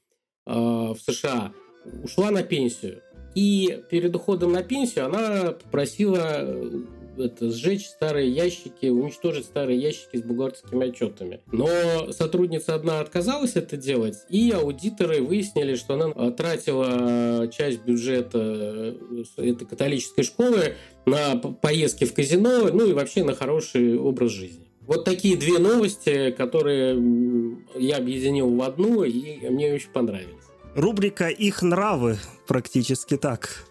э, 0.46 0.52
в 0.52 0.98
США 1.04 1.52
ушла 2.04 2.30
на 2.30 2.44
пенсию. 2.44 3.02
И 3.34 3.82
перед 3.90 4.14
уходом 4.14 4.52
на 4.52 4.62
пенсию 4.62 5.06
она 5.06 5.50
попросила 5.50 6.46
это, 7.16 7.50
сжечь 7.50 7.86
старые 7.86 8.30
ящики, 8.30 8.86
уничтожить 8.86 9.44
старые 9.44 9.78
ящики 9.78 10.16
с 10.16 10.22
бухгалтерскими 10.22 10.88
отчетами. 10.88 11.40
Но 11.50 12.12
сотрудница 12.12 12.74
одна 12.74 13.00
отказалась 13.00 13.56
это 13.56 13.76
делать, 13.76 14.18
и 14.28 14.50
аудиторы 14.50 15.22
выяснили, 15.22 15.74
что 15.74 15.94
она 15.94 16.30
тратила 16.30 17.48
часть 17.48 17.82
бюджета 17.84 18.38
э, 18.38 19.24
этой 19.36 19.66
католической 19.66 20.22
школы 20.22 20.74
на 21.06 21.36
поездки 21.36 22.04
в 22.04 22.14
казино, 22.14 22.68
ну 22.72 22.86
и 22.86 22.92
вообще 22.92 23.24
на 23.24 23.34
хороший 23.34 23.98
образ 23.98 24.32
жизни. 24.32 24.68
Вот 24.82 25.04
такие 25.04 25.36
две 25.36 25.58
новости, 25.58 26.32
которые 26.32 27.00
я 27.76 27.98
объединил 27.98 28.54
в 28.54 28.62
одну, 28.62 29.04
и 29.04 29.48
мне 29.48 29.72
очень 29.72 29.90
понравились. 29.90 30.42
Рубрика 30.74 31.28
«Их 31.28 31.62
нравы» 31.62 32.18
практически 32.46 33.16
так. 33.16 33.64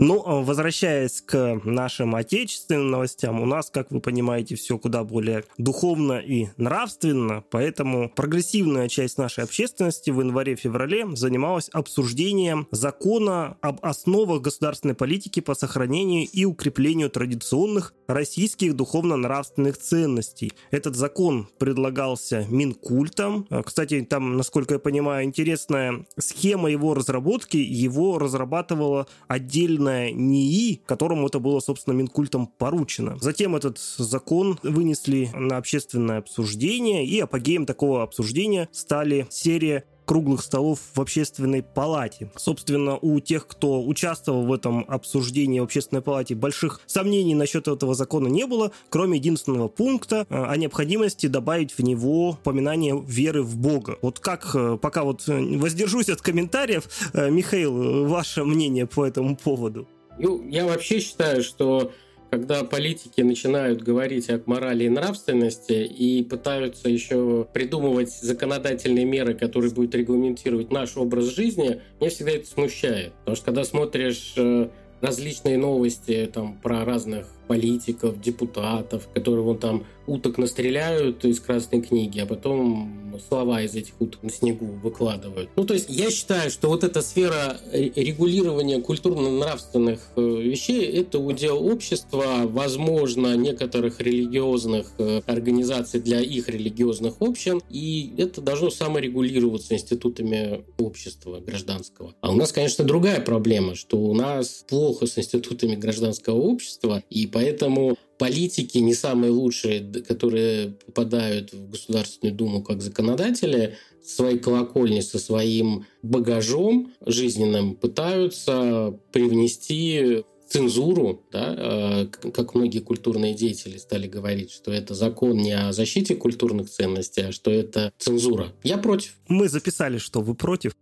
Ну, 0.00 0.22
а 0.24 0.42
возвращаясь 0.42 1.20
к 1.20 1.60
нашим 1.64 2.14
отечественным 2.14 2.88
новостям, 2.88 3.40
у 3.40 3.46
нас, 3.46 3.68
как 3.68 3.90
вы 3.90 4.00
понимаете, 4.00 4.54
все 4.54 4.78
куда 4.78 5.02
более 5.02 5.42
духовно 5.58 6.20
и 6.20 6.46
нравственно, 6.56 7.42
поэтому 7.50 8.08
прогрессивная 8.08 8.88
часть 8.88 9.18
нашей 9.18 9.42
общественности 9.42 10.10
в 10.10 10.20
январе-феврале 10.20 11.16
занималась 11.16 11.68
обсуждением 11.70 12.68
закона 12.70 13.56
об 13.60 13.80
основах 13.82 14.40
государственной 14.40 14.94
политики 14.94 15.40
по 15.40 15.56
сохранению 15.56 16.28
и 16.32 16.44
укреплению 16.44 17.10
традиционных 17.10 17.92
российских 18.06 18.76
духовно-нравственных 18.76 19.78
ценностей. 19.78 20.52
Этот 20.70 20.94
закон 20.94 21.48
предлагался 21.58 22.46
Минкультом. 22.48 23.48
Кстати, 23.64 24.06
там, 24.08 24.36
насколько 24.36 24.74
я 24.74 24.78
понимаю, 24.78 25.24
интересная 25.24 26.06
схема 26.16 26.70
его 26.70 26.94
разработки. 26.94 27.56
Его 27.56 28.20
разрабатывала 28.20 29.08
отдельно 29.26 29.87
отдельное 29.88 30.12
НИИ, 30.12 30.82
которому 30.86 31.26
это 31.26 31.38
было, 31.38 31.60
собственно, 31.60 31.94
Минкультом 31.94 32.46
поручено. 32.46 33.16
Затем 33.20 33.56
этот 33.56 33.78
закон 33.78 34.58
вынесли 34.62 35.30
на 35.34 35.56
общественное 35.56 36.18
обсуждение, 36.18 37.04
и 37.04 37.18
апогеем 37.20 37.66
такого 37.66 38.02
обсуждения 38.02 38.68
стали 38.72 39.26
серия 39.30 39.84
круглых 40.08 40.40
столов 40.42 40.80
в 40.94 41.00
общественной 41.00 41.62
палате. 41.62 42.30
Собственно, 42.34 42.96
у 42.96 43.20
тех, 43.20 43.46
кто 43.46 43.84
участвовал 43.84 44.46
в 44.46 44.52
этом 44.54 44.86
обсуждении 44.88 45.60
в 45.60 45.64
общественной 45.64 46.00
палате, 46.00 46.34
больших 46.34 46.80
сомнений 46.86 47.34
насчет 47.34 47.68
этого 47.68 47.94
закона 47.94 48.28
не 48.28 48.46
было, 48.46 48.72
кроме 48.88 49.18
единственного 49.18 49.68
пункта 49.68 50.26
э, 50.30 50.44
о 50.44 50.56
необходимости 50.56 51.26
добавить 51.26 51.76
в 51.76 51.80
него 51.82 52.30
упоминание 52.30 52.98
веры 53.06 53.42
в 53.42 53.58
Бога. 53.58 53.98
Вот 54.00 54.18
как, 54.18 54.50
э, 54.54 54.78
пока 54.80 55.04
вот 55.04 55.28
э, 55.28 55.58
воздержусь 55.58 56.08
от 56.08 56.22
комментариев, 56.22 56.88
Михаил, 57.12 58.06
ваше 58.06 58.44
мнение 58.44 58.86
по 58.86 59.04
этому 59.04 59.36
поводу? 59.36 59.86
Ну, 60.18 60.48
я 60.48 60.64
вообще 60.64 61.00
считаю, 61.00 61.42
что 61.42 61.92
когда 62.30 62.64
политики 62.64 63.20
начинают 63.20 63.82
говорить 63.82 64.28
о 64.30 64.40
морали 64.46 64.84
и 64.84 64.88
нравственности 64.88 65.72
и 65.72 66.22
пытаются 66.22 66.88
еще 66.88 67.46
придумывать 67.52 68.10
законодательные 68.10 69.04
меры, 69.04 69.34
которые 69.34 69.72
будут 69.72 69.94
регламентировать 69.94 70.70
наш 70.70 70.96
образ 70.96 71.34
жизни, 71.34 71.80
меня 72.00 72.10
всегда 72.10 72.32
это 72.32 72.46
смущает. 72.46 73.12
Потому 73.20 73.36
что 73.36 73.46
когда 73.46 73.64
смотришь 73.64 74.34
э, 74.36 74.68
различные 75.00 75.58
новости 75.58 76.30
там, 76.32 76.58
про 76.58 76.84
разных 76.84 77.26
политиков, 77.48 78.20
депутатов, 78.20 79.08
которые 79.14 79.42
вон 79.42 79.58
там 79.58 79.84
уток 80.06 80.38
настреляют 80.38 81.24
из 81.24 81.40
Красной 81.40 81.82
книги, 81.82 82.18
а 82.18 82.26
потом 82.26 83.08
слова 83.28 83.62
из 83.62 83.74
этих 83.74 83.94
уток 84.00 84.22
на 84.22 84.30
снегу 84.30 84.66
выкладывают. 84.66 85.50
Ну, 85.56 85.64
то 85.64 85.74
есть 85.74 85.86
я 85.88 86.10
считаю, 86.10 86.50
что 86.50 86.68
вот 86.68 86.84
эта 86.84 87.02
сфера 87.02 87.58
регулирования 87.72 88.80
культурно-нравственных 88.80 90.00
э, 90.16 90.20
вещей– 90.20 90.84
это 91.00 91.18
удел 91.18 91.66
общества, 91.66 92.42
возможно, 92.44 93.36
некоторых 93.36 94.00
религиозных 94.00 94.92
э, 94.98 95.22
организаций 95.26 96.00
для 96.00 96.20
их 96.20 96.48
религиозных 96.48 97.14
общин, 97.20 97.60
и 97.70 98.12
это 98.18 98.40
должно 98.40 98.70
саморегулироваться 98.70 99.74
институтами 99.74 100.64
общества 100.78 101.40
гражданского. 101.40 102.14
А 102.20 102.30
у 102.30 102.36
нас, 102.36 102.52
конечно, 102.52 102.84
другая 102.84 103.20
проблема, 103.20 103.74
что 103.74 103.98
у 103.98 104.14
нас 104.14 104.64
плохо 104.68 105.06
с 105.06 105.18
институтами 105.18 105.74
гражданского 105.74 106.36
общества, 106.36 107.02
и 107.10 107.26
Поэтому 107.38 107.96
политики 108.18 108.78
не 108.78 108.94
самые 108.94 109.30
лучшие, 109.30 109.80
которые 110.02 110.70
попадают 110.86 111.52
в 111.52 111.70
Государственную 111.70 112.34
Думу 112.34 112.64
как 112.64 112.82
законодатели, 112.82 113.76
своей 114.04 114.40
колокольни 114.40 114.98
со 115.02 115.20
своим 115.20 115.86
багажом 116.02 116.92
жизненным 117.06 117.76
пытаются 117.76 118.98
привнести 119.12 120.24
цензуру, 120.48 121.22
да, 121.30 121.54
э, 121.56 122.06
как 122.32 122.56
многие 122.56 122.80
культурные 122.80 123.34
деятели 123.34 123.76
стали 123.76 124.08
говорить, 124.08 124.50
что 124.50 124.72
это 124.72 124.94
закон 124.94 125.36
не 125.36 125.52
о 125.52 125.72
защите 125.72 126.16
культурных 126.16 126.68
ценностей, 126.68 127.20
а 127.28 127.32
что 127.32 127.52
это 127.52 127.92
цензура. 127.98 128.52
Я 128.64 128.78
против. 128.78 129.16
Мы 129.28 129.48
записали, 129.48 129.98
что 129.98 130.22
вы 130.22 130.34
против. 130.34 130.72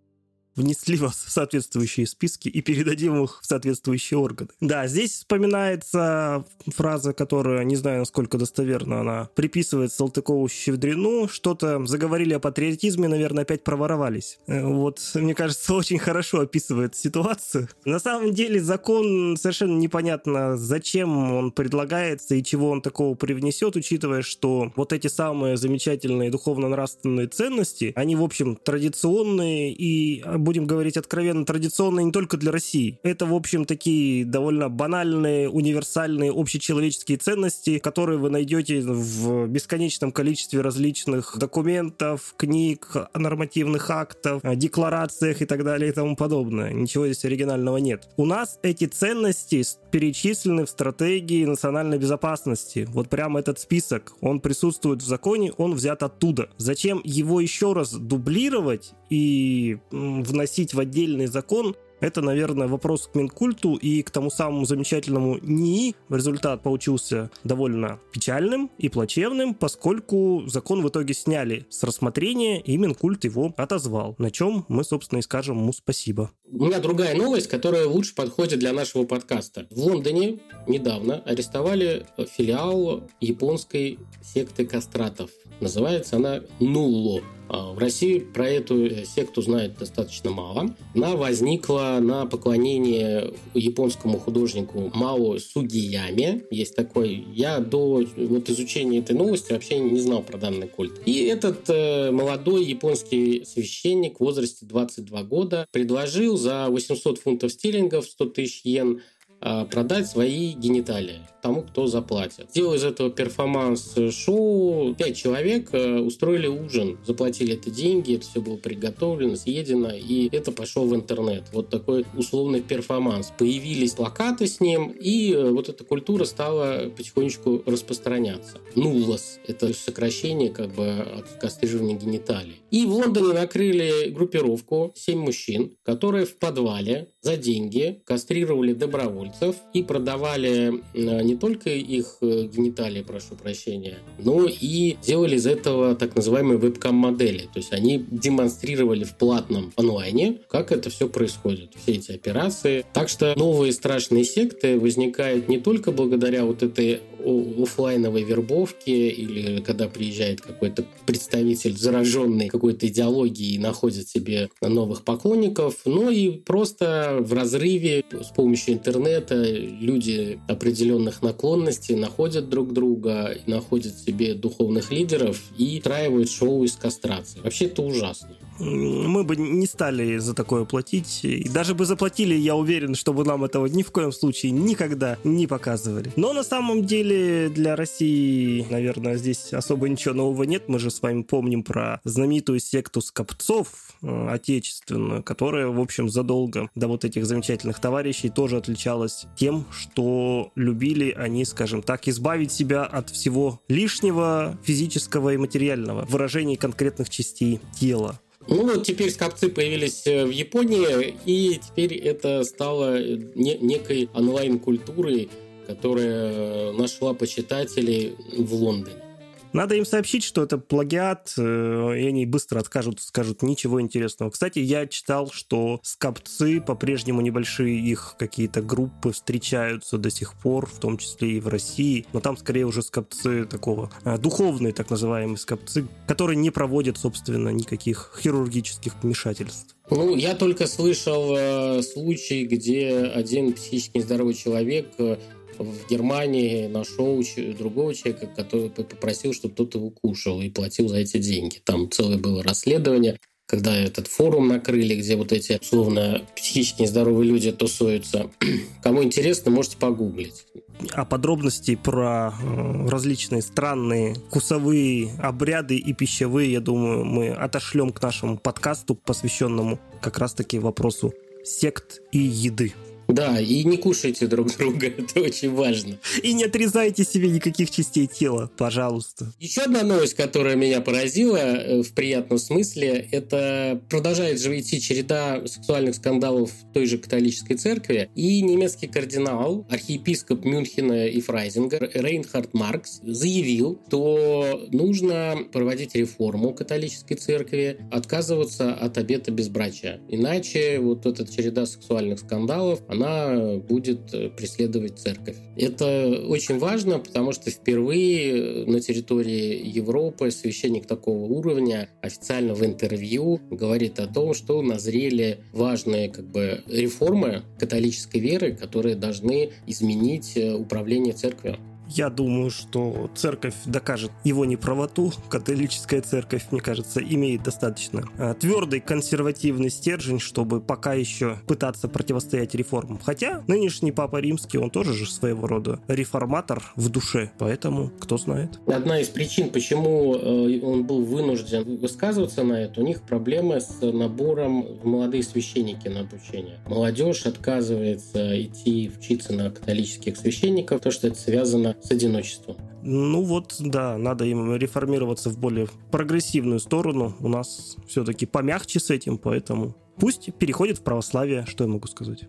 Внесли 0.56 0.96
вас 0.96 1.25
в 1.26 1.30
соответствующие 1.30 2.06
списки 2.06 2.48
и 2.48 2.60
передадим 2.62 3.22
их 3.22 3.40
в 3.42 3.46
соответствующие 3.46 4.18
органы. 4.18 4.50
Да, 4.60 4.86
здесь 4.86 5.12
вспоминается 5.12 6.44
фраза, 6.66 7.12
которая, 7.12 7.64
не 7.64 7.76
знаю, 7.76 8.00
насколько 8.00 8.38
достоверна 8.38 9.00
она, 9.00 9.28
приписывает 9.34 9.92
Салтыкову-Щедрину, 9.92 11.28
что-то 11.28 11.84
заговорили 11.86 12.34
о 12.34 12.40
патриотизме, 12.40 13.08
наверное, 13.08 13.42
опять 13.42 13.62
проворовались. 13.64 14.38
Э, 14.46 14.64
вот, 14.64 15.00
мне 15.14 15.34
кажется, 15.34 15.75
очень 15.75 15.98
хорошо 15.98 16.40
описывает 16.40 16.96
ситуацию. 16.96 17.68
На 17.84 17.98
самом 17.98 18.32
деле 18.32 18.60
закон 18.60 19.36
совершенно 19.36 19.76
непонятно, 19.78 20.56
зачем 20.56 21.16
он 21.32 21.50
предлагается 21.52 22.34
и 22.34 22.42
чего 22.42 22.70
он 22.70 22.80
такого 22.80 23.14
привнесет, 23.14 23.76
учитывая, 23.76 24.22
что 24.22 24.72
вот 24.76 24.92
эти 24.92 25.08
самые 25.08 25.56
замечательные 25.56 26.30
духовно-нравственные 26.30 27.28
ценности, 27.28 27.92
они, 27.96 28.16
в 28.16 28.22
общем, 28.22 28.56
традиционные 28.56 29.72
и, 29.72 30.22
будем 30.46 30.66
говорить 30.66 30.96
откровенно, 30.96 31.44
традиционные 31.44 32.06
не 32.06 32.12
только 32.12 32.38
для 32.38 32.52
России. 32.52 32.98
Это, 33.02 33.26
в 33.26 33.34
общем, 33.34 33.64
такие 33.66 34.24
довольно 34.24 34.70
банальные, 34.70 35.50
универсальные, 35.50 36.32
общечеловеческие 36.32 37.18
ценности, 37.18 37.78
которые 37.78 38.18
вы 38.18 38.30
найдете 38.30 38.80
в 38.80 39.48
бесконечном 39.48 40.12
количестве 40.12 40.60
различных 40.60 41.36
документов, 41.36 42.32
книг, 42.36 42.96
нормативных 43.12 43.90
актов, 43.90 44.40
декларациях 44.56 45.42
и 45.42 45.46
так 45.46 45.64
далее 45.64 45.90
и 45.90 45.92
тому 45.92 46.16
подобное. 46.16 46.72
Ничего 46.72 47.06
здесь 47.06 47.24
оригинального 47.24 47.78
нет. 47.78 48.08
У 48.16 48.24
нас 48.24 48.58
эти 48.62 48.86
ценности 48.86 49.62
перечислены 49.90 50.64
в 50.64 50.70
стратегии 50.70 51.44
национальной 51.44 51.98
безопасности. 51.98 52.86
Вот 52.90 53.08
прямо 53.08 53.40
этот 53.40 53.58
список, 53.58 54.12
он 54.20 54.38
присутствует 54.40 55.02
в 55.02 55.06
законе, 55.06 55.52
он 55.56 55.74
взят 55.74 56.04
оттуда. 56.04 56.50
Зачем 56.56 57.00
его 57.02 57.40
еще 57.40 57.72
раз 57.72 57.92
дублировать 57.92 58.92
и 59.10 59.78
вносить 59.90 60.75
в 60.75 60.80
отдельный 60.80 61.26
закон, 61.26 61.76
это, 61.98 62.20
наверное, 62.20 62.68
вопрос 62.68 63.06
к 63.06 63.14
Минкульту 63.14 63.75
и 63.75 64.02
к 64.02 64.10
тому 64.10 64.28
самому 64.28 64.66
замечательному 64.66 65.38
НИИ. 65.40 65.94
Результат 66.10 66.62
получился 66.62 67.30
довольно 67.42 67.98
печальным 68.12 68.70
и 68.76 68.90
плачевным, 68.90 69.54
поскольку 69.54 70.44
закон 70.46 70.82
в 70.82 70.88
итоге 70.90 71.14
сняли 71.14 71.64
с 71.70 71.82
рассмотрения, 71.84 72.60
и 72.60 72.76
Минкульт 72.76 73.25
его 73.25 73.54
отозвал, 73.56 74.14
на 74.18 74.30
чем 74.30 74.66
мы, 74.68 74.84
собственно, 74.84 75.20
и 75.20 75.22
скажем 75.22 75.58
ему 75.58 75.72
спасибо. 75.72 76.30
У 76.50 76.66
меня 76.66 76.80
другая 76.80 77.16
новость, 77.16 77.48
которая 77.48 77.86
лучше 77.86 78.14
подходит 78.14 78.58
для 78.58 78.75
нашего 78.75 79.04
подкаста. 79.04 79.66
В 79.70 79.78
Лондоне 79.78 80.38
недавно 80.68 81.22
арестовали 81.25 82.06
филиал 82.36 83.08
японской 83.20 83.98
секты 84.22 84.66
кастратов. 84.66 85.30
Называется 85.60 86.16
она 86.16 86.42
Нулло. 86.60 87.22
А, 87.48 87.72
в 87.72 87.78
России 87.78 88.18
про 88.18 88.48
эту 88.48 88.86
э, 88.86 89.04
секту 89.04 89.40
знают 89.40 89.78
достаточно 89.78 90.30
мало. 90.30 90.75
Она 90.94 91.14
возникла 91.14 91.98
на 92.00 92.26
поклонение 92.26 93.32
японскому 93.54 94.18
художнику 94.18 94.90
Мао 94.94 95.38
Сугияме. 95.38 96.42
Есть 96.50 96.75
такой. 96.75 97.25
Я 97.32 97.60
до 97.60 98.04
вот, 98.16 98.50
изучения 98.50 98.98
этой 98.98 99.14
новости 99.14 99.52
вообще 99.52 99.78
не 99.78 100.00
знал 100.00 100.22
про 100.22 100.38
данный 100.38 100.66
культ. 100.66 101.00
И 101.06 101.25
этот 101.25 101.68
э, 101.68 102.10
молодой 102.10 102.64
японский 102.64 103.44
священник 103.44 104.16
в 104.16 104.25
возрасте 104.25 104.66
22 104.66 105.22
года 105.22 105.66
предложил 105.70 106.36
за 106.36 106.66
800 106.68 107.18
фунтов 107.18 107.52
стерлингов, 107.52 108.06
100 108.06 108.25
тысяч 108.26 108.62
йен, 108.64 109.02
продать 109.40 110.09
свои 110.09 110.52
гениталии 110.52 111.21
тому, 111.47 111.62
кто 111.62 111.87
заплатит. 111.87 112.50
Сделал 112.50 112.75
из 112.75 112.83
этого 112.83 113.09
перформанс-шоу. 113.09 114.97
Пять 114.97 115.16
человек 115.16 115.69
э, 115.73 116.00
устроили 116.00 116.49
ужин, 116.49 116.99
заплатили 117.07 117.55
это 117.55 117.71
деньги, 117.71 118.16
это 118.16 118.26
все 118.26 118.40
было 118.40 118.57
приготовлено, 118.57 119.37
съедено, 119.37 119.93
и 119.95 120.28
это 120.33 120.50
пошел 120.50 120.88
в 120.88 120.95
интернет. 120.95 121.45
Вот 121.52 121.69
такой 121.69 122.05
условный 122.16 122.62
перформанс. 122.62 123.33
Появились 123.38 123.93
плакаты 123.93 124.49
с 124.49 124.59
ним, 124.59 124.88
и 124.88 125.33
э, 125.33 125.50
вот 125.50 125.69
эта 125.69 125.85
культура 125.85 126.25
стала 126.25 126.90
потихонечку 126.97 127.62
распространяться. 127.64 128.59
Nullos– 128.75 129.38
это 129.47 129.73
сокращение 129.73 130.50
как 130.50 130.75
бы 130.75 130.88
от 130.88 131.28
кастрирования 131.40 131.97
гениталий. 131.97 132.57
И 132.73 132.85
в 132.87 132.90
Лондоне 132.90 133.35
накрыли 133.35 134.11
группировку, 134.11 134.93
семь 134.97 135.21
мужчин, 135.21 135.76
которые 135.85 136.26
в 136.26 136.37
подвале 136.38 137.09
за 137.26 137.37
деньги 137.37 138.00
кастрировали 138.04 138.73
добровольцев 138.73 139.56
и 139.75 139.83
продавали 139.83 140.80
э, 140.95 141.23
не 141.23 141.37
только 141.37 141.71
их 141.71 142.18
э, 142.21 142.47
гениталии, 142.47 143.02
прошу 143.02 143.35
прощения, 143.35 143.99
но 144.21 144.47
и 144.47 144.97
делали 145.04 145.35
из 145.35 145.47
этого 145.47 145.97
так 145.97 146.14
называемые 146.14 146.56
вебкам-модели. 146.56 147.49
То 147.52 147.56
есть 147.59 147.73
они 147.73 148.04
демонстрировали 148.09 149.02
в 149.02 149.16
платном 149.16 149.73
онлайне, 149.75 150.38
как 150.49 150.71
это 150.71 150.88
все 150.88 151.09
происходит, 151.09 151.71
все 151.83 151.95
эти 151.95 152.12
операции. 152.12 152.85
Так 152.92 153.09
что 153.09 153.35
новые 153.37 153.73
страшные 153.73 154.23
секты 154.23 154.78
возникают 154.78 155.49
не 155.49 155.59
только 155.59 155.90
благодаря 155.90 156.45
вот 156.45 156.62
этой 156.62 157.00
офлайновой 157.26 158.22
вербовки 158.22 158.90
или 158.90 159.60
когда 159.60 159.88
приезжает 159.88 160.40
какой-то 160.40 160.84
представитель 161.06 161.76
зараженный 161.76 162.48
какой-то 162.48 162.86
идеологией 162.86 163.56
и 163.56 163.58
находит 163.58 164.08
себе 164.08 164.48
новых 164.60 165.04
поклонников, 165.04 165.80
но 165.84 166.10
и 166.10 166.30
просто 166.30 167.18
в 167.20 167.32
разрыве 167.32 168.04
с 168.12 168.28
помощью 168.28 168.74
интернета 168.74 169.42
люди 169.44 170.38
определенных 170.48 171.22
наклонностей 171.22 171.96
находят 171.96 172.48
друг 172.48 172.72
друга, 172.72 173.36
находят 173.46 173.98
себе 173.98 174.34
духовных 174.34 174.92
лидеров 174.92 175.42
и 175.58 175.78
устраивают 175.78 176.30
шоу 176.30 176.64
из 176.64 176.76
кастрации. 176.76 177.40
Вообще 177.40 177.66
это 177.66 177.82
ужасно 177.82 178.36
мы 178.59 179.25
бы 179.25 179.37
не 179.37 179.66
стали 179.66 180.19
за 180.19 180.35
такое 180.35 180.64
платить. 180.64 181.21
И 181.25 181.49
даже 181.49 181.75
бы 181.75 181.85
заплатили, 181.85 182.35
я 182.35 182.55
уверен, 182.57 182.95
чтобы 182.95 183.25
нам 183.25 183.45
этого 183.45 183.66
ни 183.66 183.83
в 183.83 183.90
коем 183.90 184.12
случае 184.12 184.53
никогда 184.53 185.19
не 185.25 185.47
показывали. 185.47 186.12
Но 186.16 186.33
на 186.33 186.42
самом 186.42 186.85
деле 186.85 187.49
для 187.49 187.77
России, 187.77 188.66
наверное, 188.71 189.16
здесь 189.16 189.53
особо 189.53 189.88
ничего 189.88 190.14
нового 190.14 190.45
нет. 190.45 190.69
Мы 190.69 190.79
же 190.79 190.90
с 190.90 191.03
вами 191.03 191.23
помним 191.23 191.62
про 191.62 192.01
знаменитую 192.05 192.61
секту 192.61 193.01
скопцов 193.01 193.69
э, 194.03 194.29
отечественную, 194.31 195.23
которая, 195.23 195.69
в 195.69 195.81
общем, 195.81 196.09
задолго 196.09 196.71
до 196.75 196.88
вот 196.88 197.05
этих 197.05 197.27
замечательных 197.27 197.81
товарищей 197.81 198.29
тоже 198.29 198.57
отличалась 198.57 199.27
тем, 199.37 199.64
что 199.71 200.53
любили 200.55 201.11
они, 201.11 201.45
скажем 201.45 201.83
так, 201.83 202.09
избавить 202.09 202.53
себя 202.53 202.85
от 202.85 203.11
всего 203.11 203.61
лишнего 203.69 204.59
физического 204.62 205.35
и 205.35 205.37
материального 205.37 206.05
выражений 206.07 206.57
конкретных 206.57 207.11
частей 207.11 207.61
тела. 207.79 208.21
Ну 208.48 208.62
вот 208.62 208.85
теперь 208.85 209.11
скопцы 209.11 209.48
появились 209.48 210.06
э, 210.06 210.24
в 210.24 210.30
Японии, 210.30 211.16
и 211.24 211.59
теперь 211.59 211.94
это 211.94 212.44
стало 212.44 212.98
не, 213.00 213.59
некой 213.59 214.09
онлайн-культурой, 214.14 215.28
которая 215.66 216.72
нашла 216.72 217.12
почитателей 217.12 218.14
в 218.37 218.54
Лондоне. 218.54 219.06
Надо 219.52 219.74
им 219.74 219.87
сообщить, 219.87 220.24
что 220.24 220.42
это 220.42 220.59
плагиат, 220.59 221.35
э, 221.38 221.94
и 221.98 222.06
они 222.06 222.26
быстро 222.26 222.61
откажут, 222.61 223.00
скажут 223.00 223.42
ничего 223.42 223.80
интересного. 223.80 224.30
Кстати, 224.30 224.59
я 224.59 224.87
читал, 224.87 225.30
что 225.30 225.80
скопцы 225.82 226.61
по-прежнему 226.61 227.20
небольшие 227.20 227.78
их 227.78 228.16
какие-то 228.18 228.61
группы 228.61 229.12
встречаются 229.12 229.98
до 229.98 230.11
сих 230.11 230.35
пор, 230.35 230.66
в 230.66 230.78
том 230.78 230.98
числе 230.98 231.32
и 231.32 231.40
в 231.40 231.48
России, 231.48 232.06
но 232.12 232.20
там 232.20 232.37
скорее 232.37 232.66
уже 232.66 232.82
скопцы 232.82 233.44
такого, 233.44 233.90
э, 234.04 234.18
духовные 234.18 234.72
так 234.72 234.90
называемые 234.90 235.38
скопцы, 235.38 235.87
которые 236.06 236.37
не 236.37 236.50
проводят, 236.50 236.98
собственно, 236.98 237.48
никаких 237.48 238.18
хирургических 238.22 238.92
вмешательств. 239.02 239.76
Ну, 239.88 240.16
я 240.16 240.35
только 240.35 240.66
слышал 240.66 241.37
э, 241.37 241.82
случай, 241.82 242.44
где 242.44 242.98
один 243.14 243.52
психически 243.52 243.98
нездоровый 243.98 244.35
человек 244.35 244.88
э, 244.98 245.16
в 245.59 245.88
Германии 245.90 246.66
нашел 246.66 247.23
другого 247.59 247.95
человека, 247.95 248.27
который 248.27 248.71
попросил, 248.71 249.33
чтобы 249.33 249.55
тот 249.55 249.75
его 249.75 249.90
кушал 249.90 250.40
и 250.40 250.51
платил 250.51 250.88
за 250.88 250.99
эти 250.99 251.19
деньги. 251.19 251.61
Там 251.64 251.90
целое 251.90 252.19
было 252.19 252.42
расследование, 252.42 253.19
когда 253.47 253.77
этот 253.77 254.09
форум 254.09 254.49
накрыли, 254.49 254.97
где 254.97 255.16
вот 255.16 255.33
эти, 255.33 255.59
условно, 255.61 256.23
психически 256.35 256.83
нездоровые 256.83 257.29
люди 257.31 257.53
тусуются. 257.53 258.31
Кому 258.83 259.05
интересно, 259.05 259.51
можете 259.53 259.77
погуглить. 259.77 260.47
А 260.92 261.05
подробности 261.05 261.77
про 261.77 262.33
э, 262.33 262.88
различные 262.88 263.42
странные 263.42 264.14
вкусовые 264.14 265.12
обряды 265.21 265.77
и 265.77 265.92
пищевые, 265.95 266.53
я 266.53 266.61
думаю, 266.61 267.05
мы 267.05 267.31
отошлем 267.31 267.90
к 267.90 268.03
нашему 268.03 268.37
подкасту, 268.37 268.95
посвященному 268.95 269.79
как 270.03 270.19
раз-таки 270.19 270.59
вопросу 270.59 271.14
сект 271.45 272.03
и 272.12 272.19
еды. 272.19 272.75
Да, 273.09 273.40
и 273.40 273.64
не 273.64 273.77
кушайте 273.77 274.27
друг 274.27 274.57
друга, 274.57 274.87
это 274.99 275.21
очень 275.21 275.55
важно. 275.55 275.99
И 276.23 276.33
не 276.33 276.45
отрезайте 276.45 277.05
себе 277.05 277.29
никаких 277.29 277.71
частей 277.71 278.07
тела, 278.07 278.51
пожалуйста. 278.57 279.33
Еще 279.40 279.62
одна 279.62 279.83
новость, 279.83 280.14
которая 280.14 280.57
меня 280.57 280.81
поразила 280.81 281.37
э, 281.37 281.83
в 281.83 281.92
приятном 281.92 282.38
смысле, 282.38 283.09
это 283.11 283.81
продолжает 283.88 284.40
же 284.40 284.59
идти 284.59 284.81
череда 284.81 285.47
сексуальных 285.47 285.95
скандалов 285.95 286.51
в 286.51 286.73
той 286.73 286.87
же 286.87 286.99
католической 286.99 287.55
церкви, 287.55 288.11
и 288.14 288.42
немецкий 288.42 288.87
кардинал, 288.87 289.66
архиепископ 289.71 290.45
Мюнхена 290.45 291.07
и 291.07 291.21
Фрайзинга 291.21 291.90
Рейнхард 291.95 292.55
Маркс 292.55 293.01
заявил, 293.03 293.81
что 293.88 294.66
нужно 294.73 295.38
проводить 295.53 295.95
реформу 295.95 296.55
католической 296.55 297.14
церкви, 297.14 297.79
отказываться 297.90 298.75
от 298.75 298.99
обета 298.99 299.31
безбрачия. 299.31 300.01
Иначе 300.09 300.79
вот 300.81 301.07
эта 301.07 301.27
череда 301.27 301.66
сексуальных 301.66 302.21
скандалов, 302.21 302.81
она 302.96 303.59
будет 303.59 304.12
э, 304.12 304.30
преследовать 304.30 304.98
церковь. 304.98 305.37
Это 305.56 306.22
очень 306.28 306.59
важно, 306.59 306.98
потому 306.98 307.32
что 307.32 307.50
впервые 307.50 308.66
на 308.66 308.80
территории 308.80 309.66
Европы 309.66 310.30
священник 310.30 310.87
такого 310.87 311.24
уровня 311.24 311.88
официально 312.02 312.54
в 312.54 312.64
интервью 312.64 313.40
говорит 313.50 314.00
о 314.00 314.06
том, 314.06 314.35
что 314.35 314.61
назрели 314.62 315.40
важные 315.52 316.09
как 316.09 316.26
бы, 316.26 316.62
реформы 316.66 317.42
католической 317.59 318.18
веры, 318.18 318.52
которые 318.52 318.96
должны 318.96 319.50
изменить 319.66 320.37
э, 320.37 320.54
управление 320.54 321.12
церковью. 321.12 321.56
Я 321.88 322.11
думаю, 322.11 322.51
что 322.51 323.11
церковь 323.14 323.55
докажет 323.64 324.11
его 324.25 324.44
неправоту. 324.44 325.12
Католическая 325.29 326.01
церковь, 326.03 326.46
мне 326.51 326.61
кажется, 326.61 327.01
имеет 327.01 327.42
достаточно 327.42 328.05
а, 328.18 328.35
твердый 328.35 328.81
консервативный 328.81 329.70
стержень, 329.70 330.20
чтобы 330.20 330.61
пока 330.61 330.94
еще 330.94 331.38
пытаться 331.46 331.88
противостоять 331.88 332.55
реформам. 332.55 332.99
Хотя 333.03 333.44
нынешний 333.46 333.92
Папа 333.92 334.16
Римский, 334.16 334.59
он 334.59 334.70
тоже 334.70 334.92
же 334.94 335.11
своего 335.11 335.46
рода 335.46 335.81
реформатор 335.88 336.62
в 336.77 336.88
душе, 336.88 337.31
поэтому 337.38 337.90
кто 338.01 338.18
знает. 338.18 338.61
Одна 338.66 339.01
из 339.01 339.09
причин, 339.09 339.51
почему 339.51 340.14
э, 340.16 340.61
он 340.61 340.85
был 340.85 341.05
вынужден 341.05 341.77
высказываться 341.77 342.42
на 342.42 342.55
это, 342.55 342.81
у 342.81 342.85
них 342.85 343.03
проблемы 343.03 343.61
с 343.61 343.81
набором 343.81 344.62
в 344.62 344.85
молодые 344.85 345.22
священники 345.22 345.88
на 345.88 346.01
обучение. 346.01 346.59
Молодежь 346.66 347.27
отказывается 347.27 348.40
идти 348.40 348.90
учиться 348.99 349.33
на 349.33 349.51
католических 349.51 350.16
священников, 350.16 350.81
то 350.81 350.90
что 350.90 351.09
это 351.09 351.18
связано 351.18 351.75
с 351.82 351.90
одиночеством. 351.90 352.56
Ну 352.82 353.22
вот, 353.22 353.56
да, 353.58 353.98
надо 353.98 354.24
им 354.24 354.54
реформироваться 354.54 355.30
в 355.30 355.38
более 355.38 355.66
прогрессивную 355.90 356.60
сторону. 356.60 357.14
У 357.20 357.28
нас 357.28 357.76
все-таки 357.86 358.26
помягче 358.26 358.80
с 358.80 358.90
этим, 358.90 359.18
поэтому 359.18 359.74
пусть 359.98 360.32
переходит 360.34 360.78
в 360.78 360.82
православие, 360.82 361.44
что 361.46 361.64
я 361.64 361.70
могу 361.70 361.88
сказать. 361.88 362.28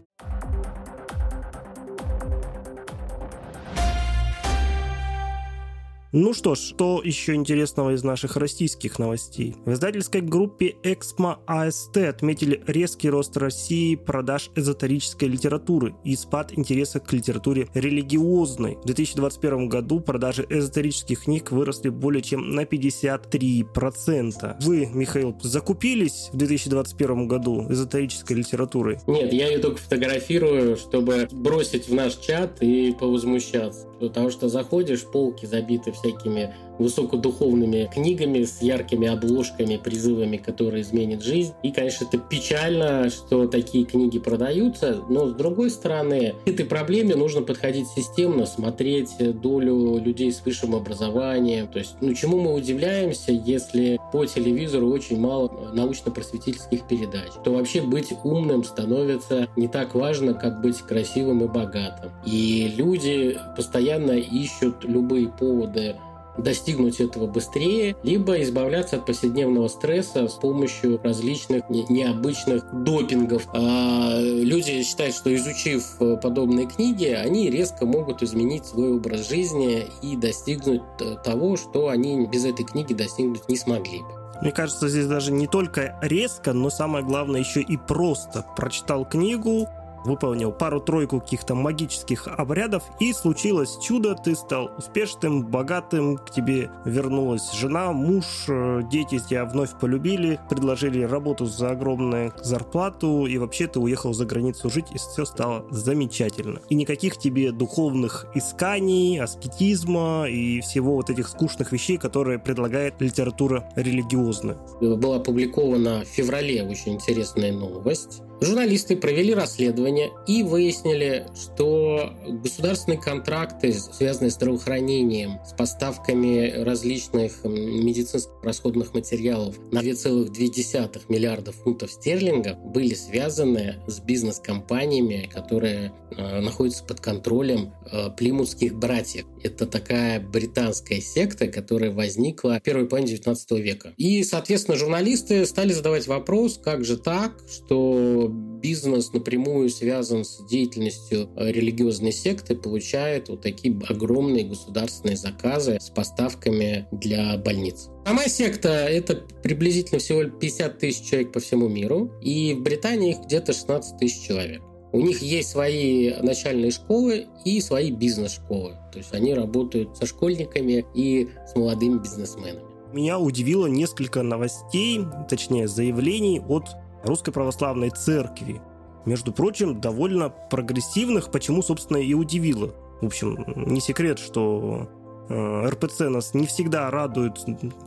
Ну 6.13 6.34
что 6.34 6.56
ж, 6.56 6.60
что 6.60 7.02
еще 7.04 7.34
интересного 7.34 7.93
из 7.93 8.02
наших 8.04 8.38
российских 8.38 8.98
новостей? 8.98 9.56
В 9.65 9.74
издательской 9.74 10.22
группе 10.22 10.78
Эксмо 10.84 11.39
АСТ 11.46 11.98
отметили 11.98 12.63
резкий 12.65 13.10
рост 13.10 13.36
России 13.36 13.96
продаж 13.96 14.50
эзотерической 14.56 15.28
литературы 15.28 15.96
и 16.06 16.15
спад 16.15 16.54
интереса 16.58 17.02
к 17.02 17.12
литературе 17.12 17.67
религиозной. 17.74 18.78
В 18.78 18.86
2021 18.86 19.67
году 19.67 20.00
продажи 20.00 20.46
эзотерических 20.50 21.26
книг 21.26 21.52
выросли 21.52 21.89
более 21.89 22.22
чем 22.22 22.52
на 22.52 22.62
53%. 22.62 24.56
Вы, 24.62 24.86
Михаил, 24.86 25.36
закупились 25.41 26.30
в 26.32 26.38
2021 26.38 27.28
году 27.28 27.65
эзотерической 27.70 28.38
литературой? 28.38 29.00
Нет, 29.08 29.34
я 29.34 29.50
ее 29.50 29.60
только 29.60 29.82
фотографирую, 29.82 30.78
чтобы 30.78 31.28
бросить 31.32 31.89
в 31.89 31.93
наш 31.93 32.15
чат 32.15 32.62
и 32.62 32.96
повозмущаться. 32.98 33.87
Потому 33.99 34.29
что 34.29 34.47
заходишь, 34.49 35.05
полки 35.05 35.45
забиты 35.45 35.91
всякими 35.91 36.53
высокодуховными 36.80 37.90
книгами 37.94 38.44
с 38.44 38.62
яркими 38.62 39.08
обложками, 39.08 39.78
призывами, 39.78 40.38
которые 40.38 40.82
изменят 40.82 41.24
жизнь. 41.24 41.54
И, 41.63 41.72
конечно, 41.72 42.06
это 42.06 42.18
печально, 42.18 43.10
что 43.10 43.48
такие 43.48 43.86
книги 43.86 44.20
продаются, 44.20 45.02
но 45.10 45.28
с 45.28 45.34
другой 45.34 45.70
стороны, 45.70 46.36
к 46.46 46.48
этой 46.48 46.66
проблеме 46.66 47.16
нужно 47.16 47.42
подходить 47.42 47.88
системно, 47.88 48.46
смотреть 48.46 49.12
долю 49.42 49.98
людей 49.98 50.32
с 50.32 50.44
высшим 50.46 50.76
образованием. 50.76 51.68
То 51.68 51.80
есть, 51.80 51.96
ну, 52.02 52.13
чему 52.13 52.40
мы 52.40 52.54
удивляемся, 52.54 53.32
если 53.32 54.00
по 54.12 54.26
телевизору 54.26 54.90
очень 54.90 55.20
мало 55.20 55.72
научно-просветительских 55.74 56.88
передач, 56.88 57.32
то 57.44 57.52
вообще 57.52 57.82
быть 57.82 58.13
умным 58.24 58.63
становится 58.63 59.48
не 59.56 59.68
так 59.68 59.96
важно, 59.96 60.34
как 60.34 60.62
быть 60.62 60.78
красивым 60.78 61.44
и 61.44 61.48
богатым. 61.48 62.12
И 62.26 62.74
люди 62.76 63.38
постоянно 63.56 64.12
ищут 64.12 64.84
любые 64.84 65.30
поводы 65.30 65.96
достигнуть 66.38 67.00
этого 67.00 67.28
быстрее, 67.28 67.95
либо 68.04 68.41
избавляться 68.41 68.97
от 68.97 69.06
повседневного 69.06 69.67
стресса 69.67 70.28
с 70.28 70.34
помощью 70.34 71.00
различных 71.04 71.69
необычных 71.69 72.63
допингов. 72.84 73.47
А 73.54 74.19
люди 74.19 74.84
считают, 74.84 75.15
что 75.15 75.34
изучив 75.36 75.84
э, 76.00 76.17
подобные 76.21 76.67
книги, 76.67 77.06
они 77.06 77.50
резко 77.50 77.86
могут 77.86 78.23
изменить 78.23 78.65
свой 78.65 78.93
образ 78.93 79.28
жизни 79.30 79.88
и 80.02 80.15
достигнуть 80.15 80.82
э, 81.00 81.15
того, 81.23 81.58
что 81.58 81.89
они 81.89 82.28
без 82.28 82.45
этой 82.45 82.65
книги 82.65 82.93
достигнуть 82.93 83.47
не 83.50 83.58
смогли 83.58 84.00
бы. 84.00 84.17
Мне 84.41 84.52
кажется, 84.52 84.88
здесь 84.88 85.08
даже 85.08 85.32
не 85.32 85.47
только 85.47 85.97
резко, 86.02 86.54
но 86.54 86.69
самое 86.69 87.04
главное 87.04 87.39
еще 87.39 87.62
и 87.62 87.76
просто. 87.76 88.45
Прочитал 88.56 89.04
книгу, 89.04 89.67
выполнил 90.08 90.52
пару-тройку 90.52 91.20
каких-то 91.20 91.54
магических 91.54 92.28
обрядов, 92.28 92.84
и 93.00 93.13
случилось 93.13 93.78
чудо, 93.82 94.15
ты 94.15 94.36
стал 94.36 94.72
успешным, 94.78 95.46
богатым, 95.46 96.17
к 96.17 96.32
тебе 96.32 96.72
вернулась 96.86 97.52
жена, 97.54 97.91
муж, 97.91 98.26
э, 98.48 98.82
дети 98.89 99.20
тебя 99.20 99.46
вновь 99.46 99.78
полюбили, 99.80 100.39
предложили 100.50 101.04
работу 101.04 101.46
за 101.46 101.72
огромную 101.72 102.34
зарплату, 102.41 103.26
и 103.26 103.38
вообще 103.38 103.67
ты 103.67 103.80
уехал 103.80 104.13
за 104.13 104.26
границу 104.26 104.70
жить, 104.70 104.88
и 104.93 104.98
все 104.98 105.26
стало 105.26 105.65
замечательно. 105.70 106.62
И 106.70 106.76
никаких 106.76 107.17
тебе 107.17 107.52
духовных 107.52 108.26
исканий, 108.34 109.20
аскетизма 109.20 110.26
и 110.30 110.62
всего 110.62 110.96
вот 110.96 111.10
этих 111.10 111.28
скучных 111.28 111.72
вещей, 111.72 111.98
которые 111.98 112.39
предлагает 112.39 113.02
литература 113.02 113.70
религиозная. 113.76 114.58
Была 114.80 115.17
опубликована 115.17 116.04
в 116.06 116.08
феврале 116.08 116.63
очень 116.63 116.93
интересная 116.93 117.52
новость 117.52 118.22
Журналисты 118.39 118.95
провели 118.95 119.34
расследование 119.34 120.12
и 120.28 120.43
выяснили, 120.43 121.26
что 121.36 122.13
государственные 122.28 123.02
контракты, 123.02 123.73
связанные 123.73 124.30
с 124.30 124.36
здравоохранением, 124.36 125.39
с 125.43 125.54
поставками 125.54 126.63
различных 126.63 127.43
медицинских 127.43 128.32
расходных 128.43 128.93
материалов 128.93 129.56
на 129.71 129.80
2,2 129.80 131.02
миллиарда 131.10 131.52
фунтов 131.52 131.91
стерлингов 131.91 132.60
были 132.60 132.93
связаны 132.93 133.78
с 133.88 134.00
бизнес-компаниями, 134.00 135.30
которые 135.34 135.93
э, 136.12 136.39
находятся 136.39 136.84
под 136.84 137.00
контролем 137.02 137.73
э, 137.91 138.12
плимутских 138.15 138.76
братьев. 138.76 139.26
Это 139.43 139.65
такая 139.65 140.19
британская 140.19 141.02
секта, 141.02 141.47
которая 141.47 141.91
возникла 141.91 142.60
в 142.60 142.63
первой 142.63 142.88
половине 142.88 143.13
19 143.13 143.52
века. 143.52 143.93
И, 143.97 144.23
соответственно, 144.23 144.78
журналисты 144.78 145.45
стали 145.47 145.73
задавать 145.73 146.06
вопрос, 146.06 146.60
как 146.63 146.86
же 146.86 146.97
так, 146.97 147.41
что 147.50 148.27
бизнес 148.30 149.13
напрямую 149.13 149.70
связан 149.70 150.26
с 150.26 150.46
деятельностью 150.48 151.30
э, 151.36 151.52
религиозной 151.52 152.12
секты, 152.12 152.56
получает 152.56 153.30
вот 153.30 153.42
такие 153.42 153.78
огромные 153.88 154.46
государственные 154.46 155.18
заказы 155.18 155.78
с 155.80 155.90
поставками 155.90 156.88
для 156.92 157.38
больниц. 157.38 157.90
Сама 158.06 158.28
секта— 158.28 158.70
это 158.70 159.16
приблизительно 159.44 160.00
всего 160.00 160.24
50 160.24 160.80
тысяч 160.80 161.10
человек 161.10 161.32
по 161.32 161.40
всему 161.40 161.68
миру, 161.68 162.12
и 162.22 162.54
в 162.54 162.62
Британии 162.62 163.12
их 163.12 163.26
где-то 163.26 163.54
16 163.54 163.98
тысяч 163.98 164.26
человек. 164.28 164.62
У 164.94 165.02
них 165.02 165.22
есть 165.22 165.50
свои 165.50 166.13
начальные 166.22 166.72
школы 166.72 167.28
и 167.44 167.60
свои 167.62 167.92
бизнес-школы. 167.92 168.78
То 168.92 169.00
есть 169.00 169.13
они 169.13 169.34
работают 169.34 169.98
со 169.98 170.06
школьниками 170.06 170.86
и 170.96 171.28
с 171.46 171.56
молодыми 171.56 172.00
бизнесменами. 172.00 172.66
Меня 172.94 173.20
удивило 173.20 173.68
несколько 173.68 174.24
новостей, 174.24 175.02
точнее 175.30 175.68
заявлений 175.68 176.40
от 176.40 176.70
Русской 177.08 177.32
Православной 177.32 177.89
Церкви. 177.89 178.62
Между 179.06 179.32
прочим, 179.32 179.80
довольно 179.80 180.30
прогрессивных, 180.30 181.32
почему, 181.32 181.62
собственно, 181.62 181.98
и 181.98 182.13
удивило. 182.13 182.74
В 183.02 183.06
общем, 183.06 183.38
не 183.56 183.80
секрет, 183.80 184.20
что 184.20 184.89
э, 185.30 185.70
РПЦ 185.70 186.10
нас 186.10 186.34
не 186.34 186.46
всегда 186.46 186.91
радует 186.91 187.38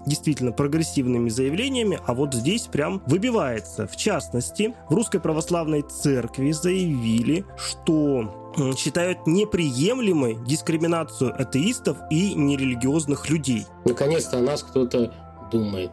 действительно 0.07 0.53
прогрессивными 0.53 1.29
заявлениями, 1.29 1.99
а 2.07 2.15
вот 2.15 2.33
здесь 2.33 2.63
прям 2.63 3.03
выбивается. 3.07 3.87
В 3.87 3.97
частности, 3.97 4.75
в 4.89 4.95
Русской 4.95 5.21
Православной 5.21 5.83
Церкви 5.83 6.53
заявили, 6.53 7.45
что 7.59 8.55
считают 8.77 9.27
неприемлемой 9.27 10.39
дискриминацию 10.47 11.35
атеистов 11.41 11.99
и 12.11 12.35
нерелигиозных 12.35 13.29
людей. 13.29 13.67
Наконец-то 13.85 14.39
о 14.39 14.43
нас 14.43 14.63
кто-то 14.63 15.13
думает. 15.53 15.91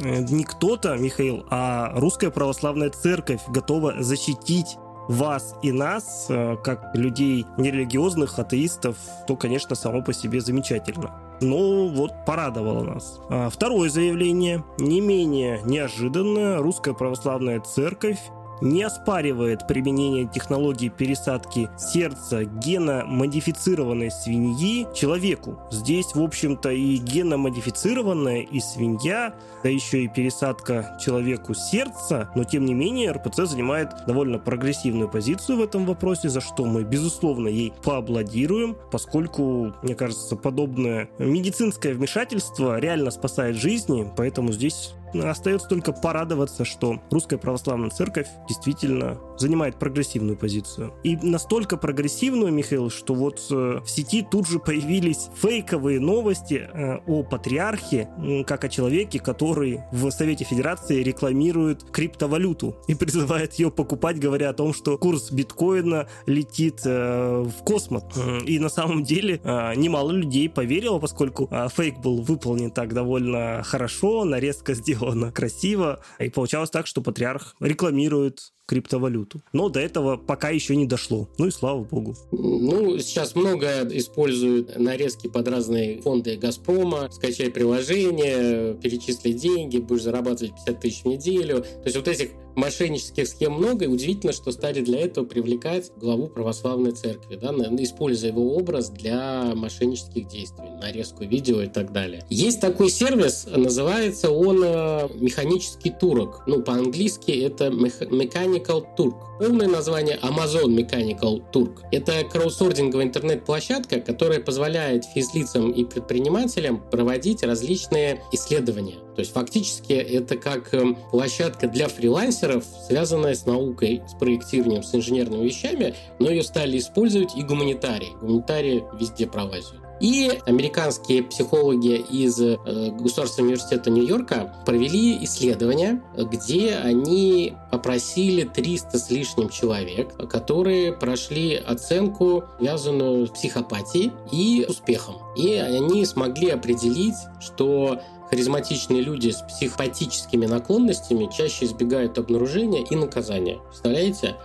Э, 0.00 0.20
не 0.20 0.44
кто-то, 0.44 0.96
Михаил, 0.96 1.44
а 1.50 1.92
Русская 1.94 2.30
Православная 2.30 2.90
Церковь 2.90 3.40
готова 3.48 4.02
защитить 4.02 4.76
вас 5.08 5.54
и 5.62 5.72
нас, 5.72 6.26
э, 6.28 6.56
как 6.62 6.94
людей 6.94 7.46
нерелигиозных, 7.56 8.38
атеистов, 8.38 8.96
то, 9.26 9.36
конечно, 9.36 9.74
само 9.74 10.02
по 10.02 10.12
себе 10.12 10.40
замечательно. 10.40 11.12
Ну, 11.40 11.88
вот 11.88 12.12
порадовало 12.26 12.84
нас. 12.84 13.20
А 13.30 13.48
второе 13.48 13.88
заявление, 13.88 14.64
не 14.78 15.00
менее 15.00 15.60
неожиданное, 15.64 16.58
Русская 16.58 16.94
Православная 16.94 17.60
Церковь 17.60 18.18
не 18.60 18.82
оспаривает 18.82 19.66
применение 19.66 20.26
технологии 20.26 20.88
пересадки 20.88 21.68
сердца 21.78 22.44
геномодифицированной 22.44 24.10
свиньи 24.10 24.86
человеку. 24.94 25.58
Здесь, 25.70 26.14
в 26.14 26.22
общем-то, 26.22 26.70
и 26.70 26.96
геномодифицированная, 26.96 28.42
и 28.42 28.60
свинья, 28.60 29.34
да 29.62 29.68
еще 29.68 30.04
и 30.04 30.08
пересадка 30.08 30.98
человеку 31.00 31.54
сердца, 31.54 32.30
но 32.34 32.44
тем 32.44 32.64
не 32.64 32.74
менее 32.74 33.12
РПЦ 33.12 33.46
занимает 33.46 33.90
довольно 34.06 34.38
прогрессивную 34.38 35.08
позицию 35.08 35.58
в 35.58 35.62
этом 35.62 35.86
вопросе, 35.86 36.28
за 36.28 36.40
что 36.40 36.64
мы, 36.64 36.84
безусловно, 36.84 37.48
ей 37.48 37.72
поаплодируем, 37.82 38.76
поскольку, 38.90 39.74
мне 39.82 39.94
кажется, 39.94 40.36
подобное 40.36 41.10
медицинское 41.18 41.94
вмешательство 41.94 42.78
реально 42.78 43.10
спасает 43.10 43.56
жизни, 43.56 44.10
поэтому 44.16 44.52
здесь 44.52 44.94
Остается 45.14 45.68
только 45.68 45.92
порадоваться, 45.92 46.64
что 46.64 47.00
Русская 47.10 47.38
Православная 47.38 47.90
Церковь 47.90 48.28
действительно 48.48 49.18
занимает 49.38 49.78
прогрессивную 49.78 50.36
позицию. 50.36 50.94
И 51.04 51.16
настолько 51.16 51.76
прогрессивную, 51.76 52.52
Михаил, 52.52 52.90
что 52.90 53.14
вот 53.14 53.40
э, 53.50 53.80
в 53.84 53.88
сети 53.88 54.26
тут 54.28 54.48
же 54.48 54.58
появились 54.58 55.28
фейковые 55.36 56.00
новости 56.00 56.68
э, 56.72 56.98
о 57.06 57.22
патриархе, 57.22 58.08
как 58.46 58.64
о 58.64 58.68
человеке, 58.68 59.18
который 59.18 59.80
в 59.92 60.10
Совете 60.10 60.44
Федерации 60.44 61.02
рекламирует 61.02 61.84
криптовалюту 61.84 62.76
и 62.86 62.94
призывает 62.94 63.54
ее 63.54 63.70
покупать, 63.70 64.18
говоря 64.18 64.50
о 64.50 64.54
том, 64.54 64.72
что 64.72 64.98
курс 64.98 65.30
биткоина 65.30 66.08
летит 66.26 66.80
э, 66.84 67.42
в 67.42 67.64
космос. 67.64 68.04
И 68.46 68.58
на 68.58 68.68
самом 68.68 69.02
деле 69.02 69.40
немало 69.76 70.12
людей 70.12 70.48
поверило, 70.48 70.98
поскольку 70.98 71.50
фейк 71.74 71.98
был 71.98 72.22
выполнен 72.22 72.70
так 72.70 72.94
довольно 72.94 73.62
хорошо, 73.64 74.24
нарезка 74.24 74.74
сделана 74.78 75.32
красиво, 75.32 76.00
и 76.18 76.28
получалось 76.30 76.70
так, 76.70 76.86
что 76.86 77.02
патриарх 77.02 77.54
рекламирует 77.60 78.52
криптовалюту. 78.68 79.27
Но 79.52 79.68
до 79.68 79.80
этого 79.80 80.16
пока 80.16 80.50
еще 80.50 80.76
не 80.76 80.86
дошло. 80.86 81.28
Ну 81.38 81.46
и 81.46 81.50
слава 81.50 81.84
богу. 81.84 82.16
Ну, 82.32 82.98
сейчас 82.98 83.34
много 83.34 83.86
используют 83.90 84.78
нарезки 84.78 85.28
под 85.28 85.48
разные 85.48 86.00
фонды 86.00 86.36
Газпрома. 86.36 87.08
Скачай 87.10 87.50
приложение, 87.50 88.74
перечисли 88.74 89.32
деньги, 89.32 89.78
будешь 89.78 90.02
зарабатывать 90.02 90.54
50 90.54 90.80
тысяч 90.80 91.02
в 91.02 91.06
неделю. 91.06 91.60
То 91.60 91.82
есть 91.84 91.96
вот 91.96 92.08
этих 92.08 92.30
мошеннических 92.58 93.26
схем 93.26 93.52
много, 93.52 93.84
и 93.84 93.88
удивительно, 93.88 94.32
что 94.32 94.52
стали 94.52 94.80
для 94.80 95.00
этого 95.00 95.24
привлекать 95.24 95.92
главу 95.96 96.28
православной 96.28 96.92
церкви, 96.92 97.36
да, 97.36 97.50
используя 97.82 98.30
его 98.30 98.56
образ 98.56 98.90
для 98.90 99.52
мошеннических 99.54 100.28
действий, 100.28 100.68
нарезку 100.80 101.24
видео 101.24 101.62
и 101.62 101.68
так 101.68 101.92
далее. 101.92 102.24
Есть 102.28 102.60
такой 102.60 102.90
сервис, 102.90 103.46
называется 103.46 104.30
он 104.30 104.62
э, 104.64 105.08
«Механический 105.14 105.90
турок». 105.90 106.42
Ну, 106.46 106.62
по-английски 106.62 107.30
это 107.30 107.66
Mechanical 107.66 108.84
Turk. 108.96 109.14
Полное 109.38 109.68
название 109.68 110.18
Amazon 110.22 110.74
Mechanical 110.74 111.42
Turk. 111.52 111.78
Это 111.92 112.24
краудсординговая 112.24 113.06
интернет-площадка, 113.06 114.00
которая 114.00 114.40
позволяет 114.40 115.04
физлицам 115.04 115.70
и 115.70 115.84
предпринимателям 115.84 116.82
проводить 116.90 117.42
различные 117.42 118.22
исследования. 118.32 118.96
То 119.18 119.22
есть 119.22 119.32
фактически 119.32 119.94
это 119.94 120.36
как 120.36 120.72
эм, 120.72 120.96
площадка 121.10 121.66
для 121.66 121.88
фрилансеров, 121.88 122.64
связанная 122.86 123.34
с 123.34 123.46
наукой, 123.46 124.00
с 124.08 124.14
проектированием, 124.14 124.84
с 124.84 124.94
инженерными 124.94 125.44
вещами, 125.44 125.96
но 126.20 126.30
ее 126.30 126.44
стали 126.44 126.78
использовать 126.78 127.34
и 127.34 127.42
гуманитарии. 127.42 128.12
Гуманитарии 128.20 128.84
везде 128.96 129.26
пролазят. 129.26 129.74
И 130.00 130.30
американские 130.46 131.24
психологи 131.24 131.96
из 131.96 132.40
э, 132.40 132.58
Государственного 132.92 133.48
университета 133.48 133.90
Нью-Йорка 133.90 134.54
провели 134.64 135.24
исследование, 135.24 136.00
где 136.16 136.76
они 136.76 137.54
опросили 137.72 138.44
300 138.44 138.98
с 139.00 139.10
лишним 139.10 139.48
человек, 139.48 140.14
которые 140.28 140.92
прошли 140.92 141.56
оценку, 141.56 142.44
связанную 142.60 143.26
с 143.26 143.30
психопатией 143.30 144.12
и 144.30 144.64
успехом. 144.68 145.16
И 145.36 145.54
они 145.54 146.06
смогли 146.06 146.50
определить, 146.50 147.16
что 147.40 148.00
харизматичные 148.30 149.00
люди 149.00 149.30
с 149.30 149.42
психопатическими 149.42 150.46
наклонностями 150.46 151.28
чаще 151.32 151.64
избегают 151.64 152.18
обнаружения 152.18 152.84
и 152.84 152.96
наказания. 152.96 153.58
Представляете? 153.68 154.36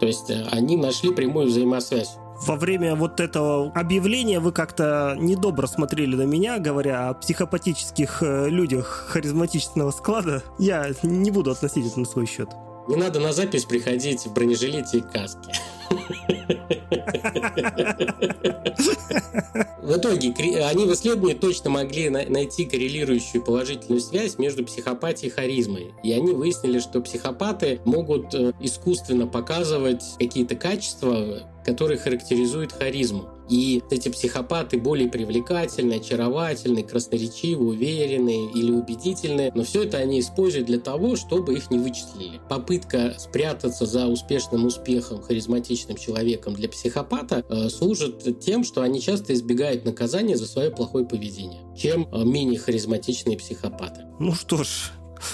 То 0.00 0.06
есть 0.06 0.30
э, 0.30 0.46
они 0.50 0.76
нашли 0.76 1.12
прямую 1.12 1.46
взаимосвязь 1.46 2.16
во 2.46 2.56
время 2.56 2.96
вот 2.96 3.20
этого 3.20 3.70
объявления 3.72 4.40
вы 4.40 4.52
как-то 4.52 5.16
недобро 5.18 5.66
смотрели 5.66 6.16
на 6.16 6.22
меня, 6.22 6.58
говоря 6.58 7.08
о 7.08 7.14
психопатических 7.14 8.22
э, 8.22 8.48
людях 8.48 9.06
харизматичного 9.10 9.90
склада. 9.92 10.42
Я 10.58 10.90
не 11.02 11.30
буду 11.30 11.52
относить 11.52 11.86
это 11.86 12.00
на 12.00 12.06
свой 12.06 12.26
счет. 12.26 12.48
Не 12.88 12.96
надо 12.96 13.20
на 13.20 13.32
запись 13.32 13.64
приходить 13.64 14.26
в 14.26 14.32
бронежилете 14.32 14.98
и 14.98 15.00
каске. 15.02 15.52
В 19.82 19.96
итоге 19.96 20.32
они 20.64 20.86
в 20.86 20.92
исследовании 20.92 21.34
точно 21.34 21.70
могли 21.70 22.08
найти 22.08 22.64
коррелирующую 22.64 23.42
положительную 23.42 24.00
связь 24.00 24.38
между 24.38 24.64
психопатией 24.64 25.30
и 25.30 25.34
харизмой. 25.34 25.92
И 26.02 26.12
они 26.12 26.32
выяснили, 26.32 26.78
что 26.78 27.00
психопаты 27.00 27.80
могут 27.84 28.32
э, 28.34 28.52
искусственно 28.60 29.26
показывать 29.26 30.02
какие-то 30.18 30.54
качества, 30.54 31.42
которые 31.64 31.98
характеризуют 31.98 32.72
харизму. 32.72 33.28
И 33.48 33.82
эти 33.90 34.08
психопаты 34.08 34.78
более 34.78 35.08
привлекательные, 35.08 36.00
очаровательные, 36.00 36.84
красноречивые, 36.84 37.70
уверенные 37.70 38.50
или 38.52 38.70
убедительные, 38.70 39.52
но 39.54 39.62
все 39.64 39.84
это 39.84 39.98
они 39.98 40.20
используют 40.20 40.66
для 40.66 40.78
того, 40.78 41.16
чтобы 41.16 41.54
их 41.54 41.70
не 41.70 41.78
вычислили. 41.78 42.40
Попытка 42.48 43.14
спрятаться 43.18 43.86
за 43.86 44.06
успешным 44.06 44.66
успехом 44.66 45.22
харизматичным 45.22 45.96
человеком 45.96 46.54
для 46.54 46.68
психопата 46.68 47.44
э, 47.48 47.68
служит 47.68 48.40
тем, 48.40 48.64
что 48.64 48.82
они 48.82 49.00
часто 49.00 49.34
избегают 49.34 49.84
наказания 49.84 50.36
за 50.36 50.46
свое 50.46 50.70
плохое 50.70 51.04
поведение, 51.04 51.62
чем 51.76 52.08
э, 52.12 52.24
менее 52.24 52.58
харизматичные 52.58 53.36
психопаты. 53.36 54.06
Ну 54.18 54.32
что 54.34 54.62
ж, 54.64 54.92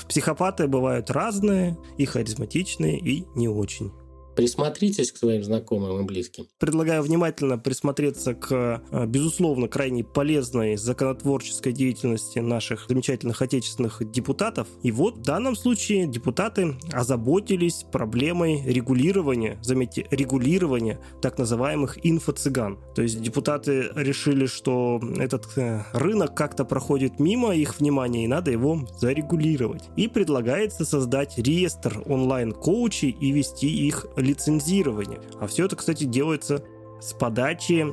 психопаты 0.09 0.67
бывают 0.67 1.11
разные, 1.11 1.77
и 1.97 2.05
харизматичные, 2.05 2.99
и 2.99 3.25
не 3.35 3.49
очень. 3.49 3.93
Присмотритесь 4.39 5.11
к 5.11 5.17
своим 5.17 5.43
знакомым 5.43 6.01
и 6.01 6.05
близким. 6.05 6.47
Предлагаю 6.61 7.03
внимательно 7.03 7.59
присмотреться 7.59 8.35
к, 8.35 8.81
э, 8.89 9.07
безусловно, 9.07 9.67
крайне 9.67 10.05
полезной 10.05 10.77
законотворческой 10.77 11.73
деятельности 11.73 12.39
наших 12.39 12.87
замечательных 12.89 13.43
отечественных 13.43 14.01
депутатов. 14.13 14.69
И 14.85 14.93
вот 14.93 15.17
в 15.17 15.23
данном 15.23 15.57
случае 15.57 16.07
депутаты 16.07 16.77
озаботились 16.93 17.85
проблемой 17.91 18.63
регулирования, 18.65 19.59
заметьте, 19.61 20.07
регулирования 20.13 21.01
так 21.21 21.37
называемых 21.37 21.99
инфо-цыган. 22.07 22.79
То 22.95 23.03
есть 23.03 23.21
депутаты 23.21 23.91
решили, 23.97 24.47
что 24.47 25.01
этот 25.19 25.49
э, 25.57 25.83
рынок 25.93 26.37
как-то 26.37 26.65
проходит 26.65 27.19
мимо 27.19 27.57
их 27.57 27.81
внимания, 27.81 28.23
и 28.23 28.29
надо 28.29 28.53
его 28.53 28.87
зарегулировать. 29.01 29.83
И 29.97 30.07
предлагается 30.07 30.85
создать 30.85 31.37
реестр 31.39 32.05
онлайн-коучей 32.07 33.11
и 33.11 33.33
вести 33.33 33.67
их 33.67 34.07
лицензирования. 34.29 35.21
А 35.41 35.47
все 35.47 35.65
это, 35.65 35.77
кстати, 35.77 36.05
делается 36.05 36.63
с 37.01 37.13
подачи 37.13 37.85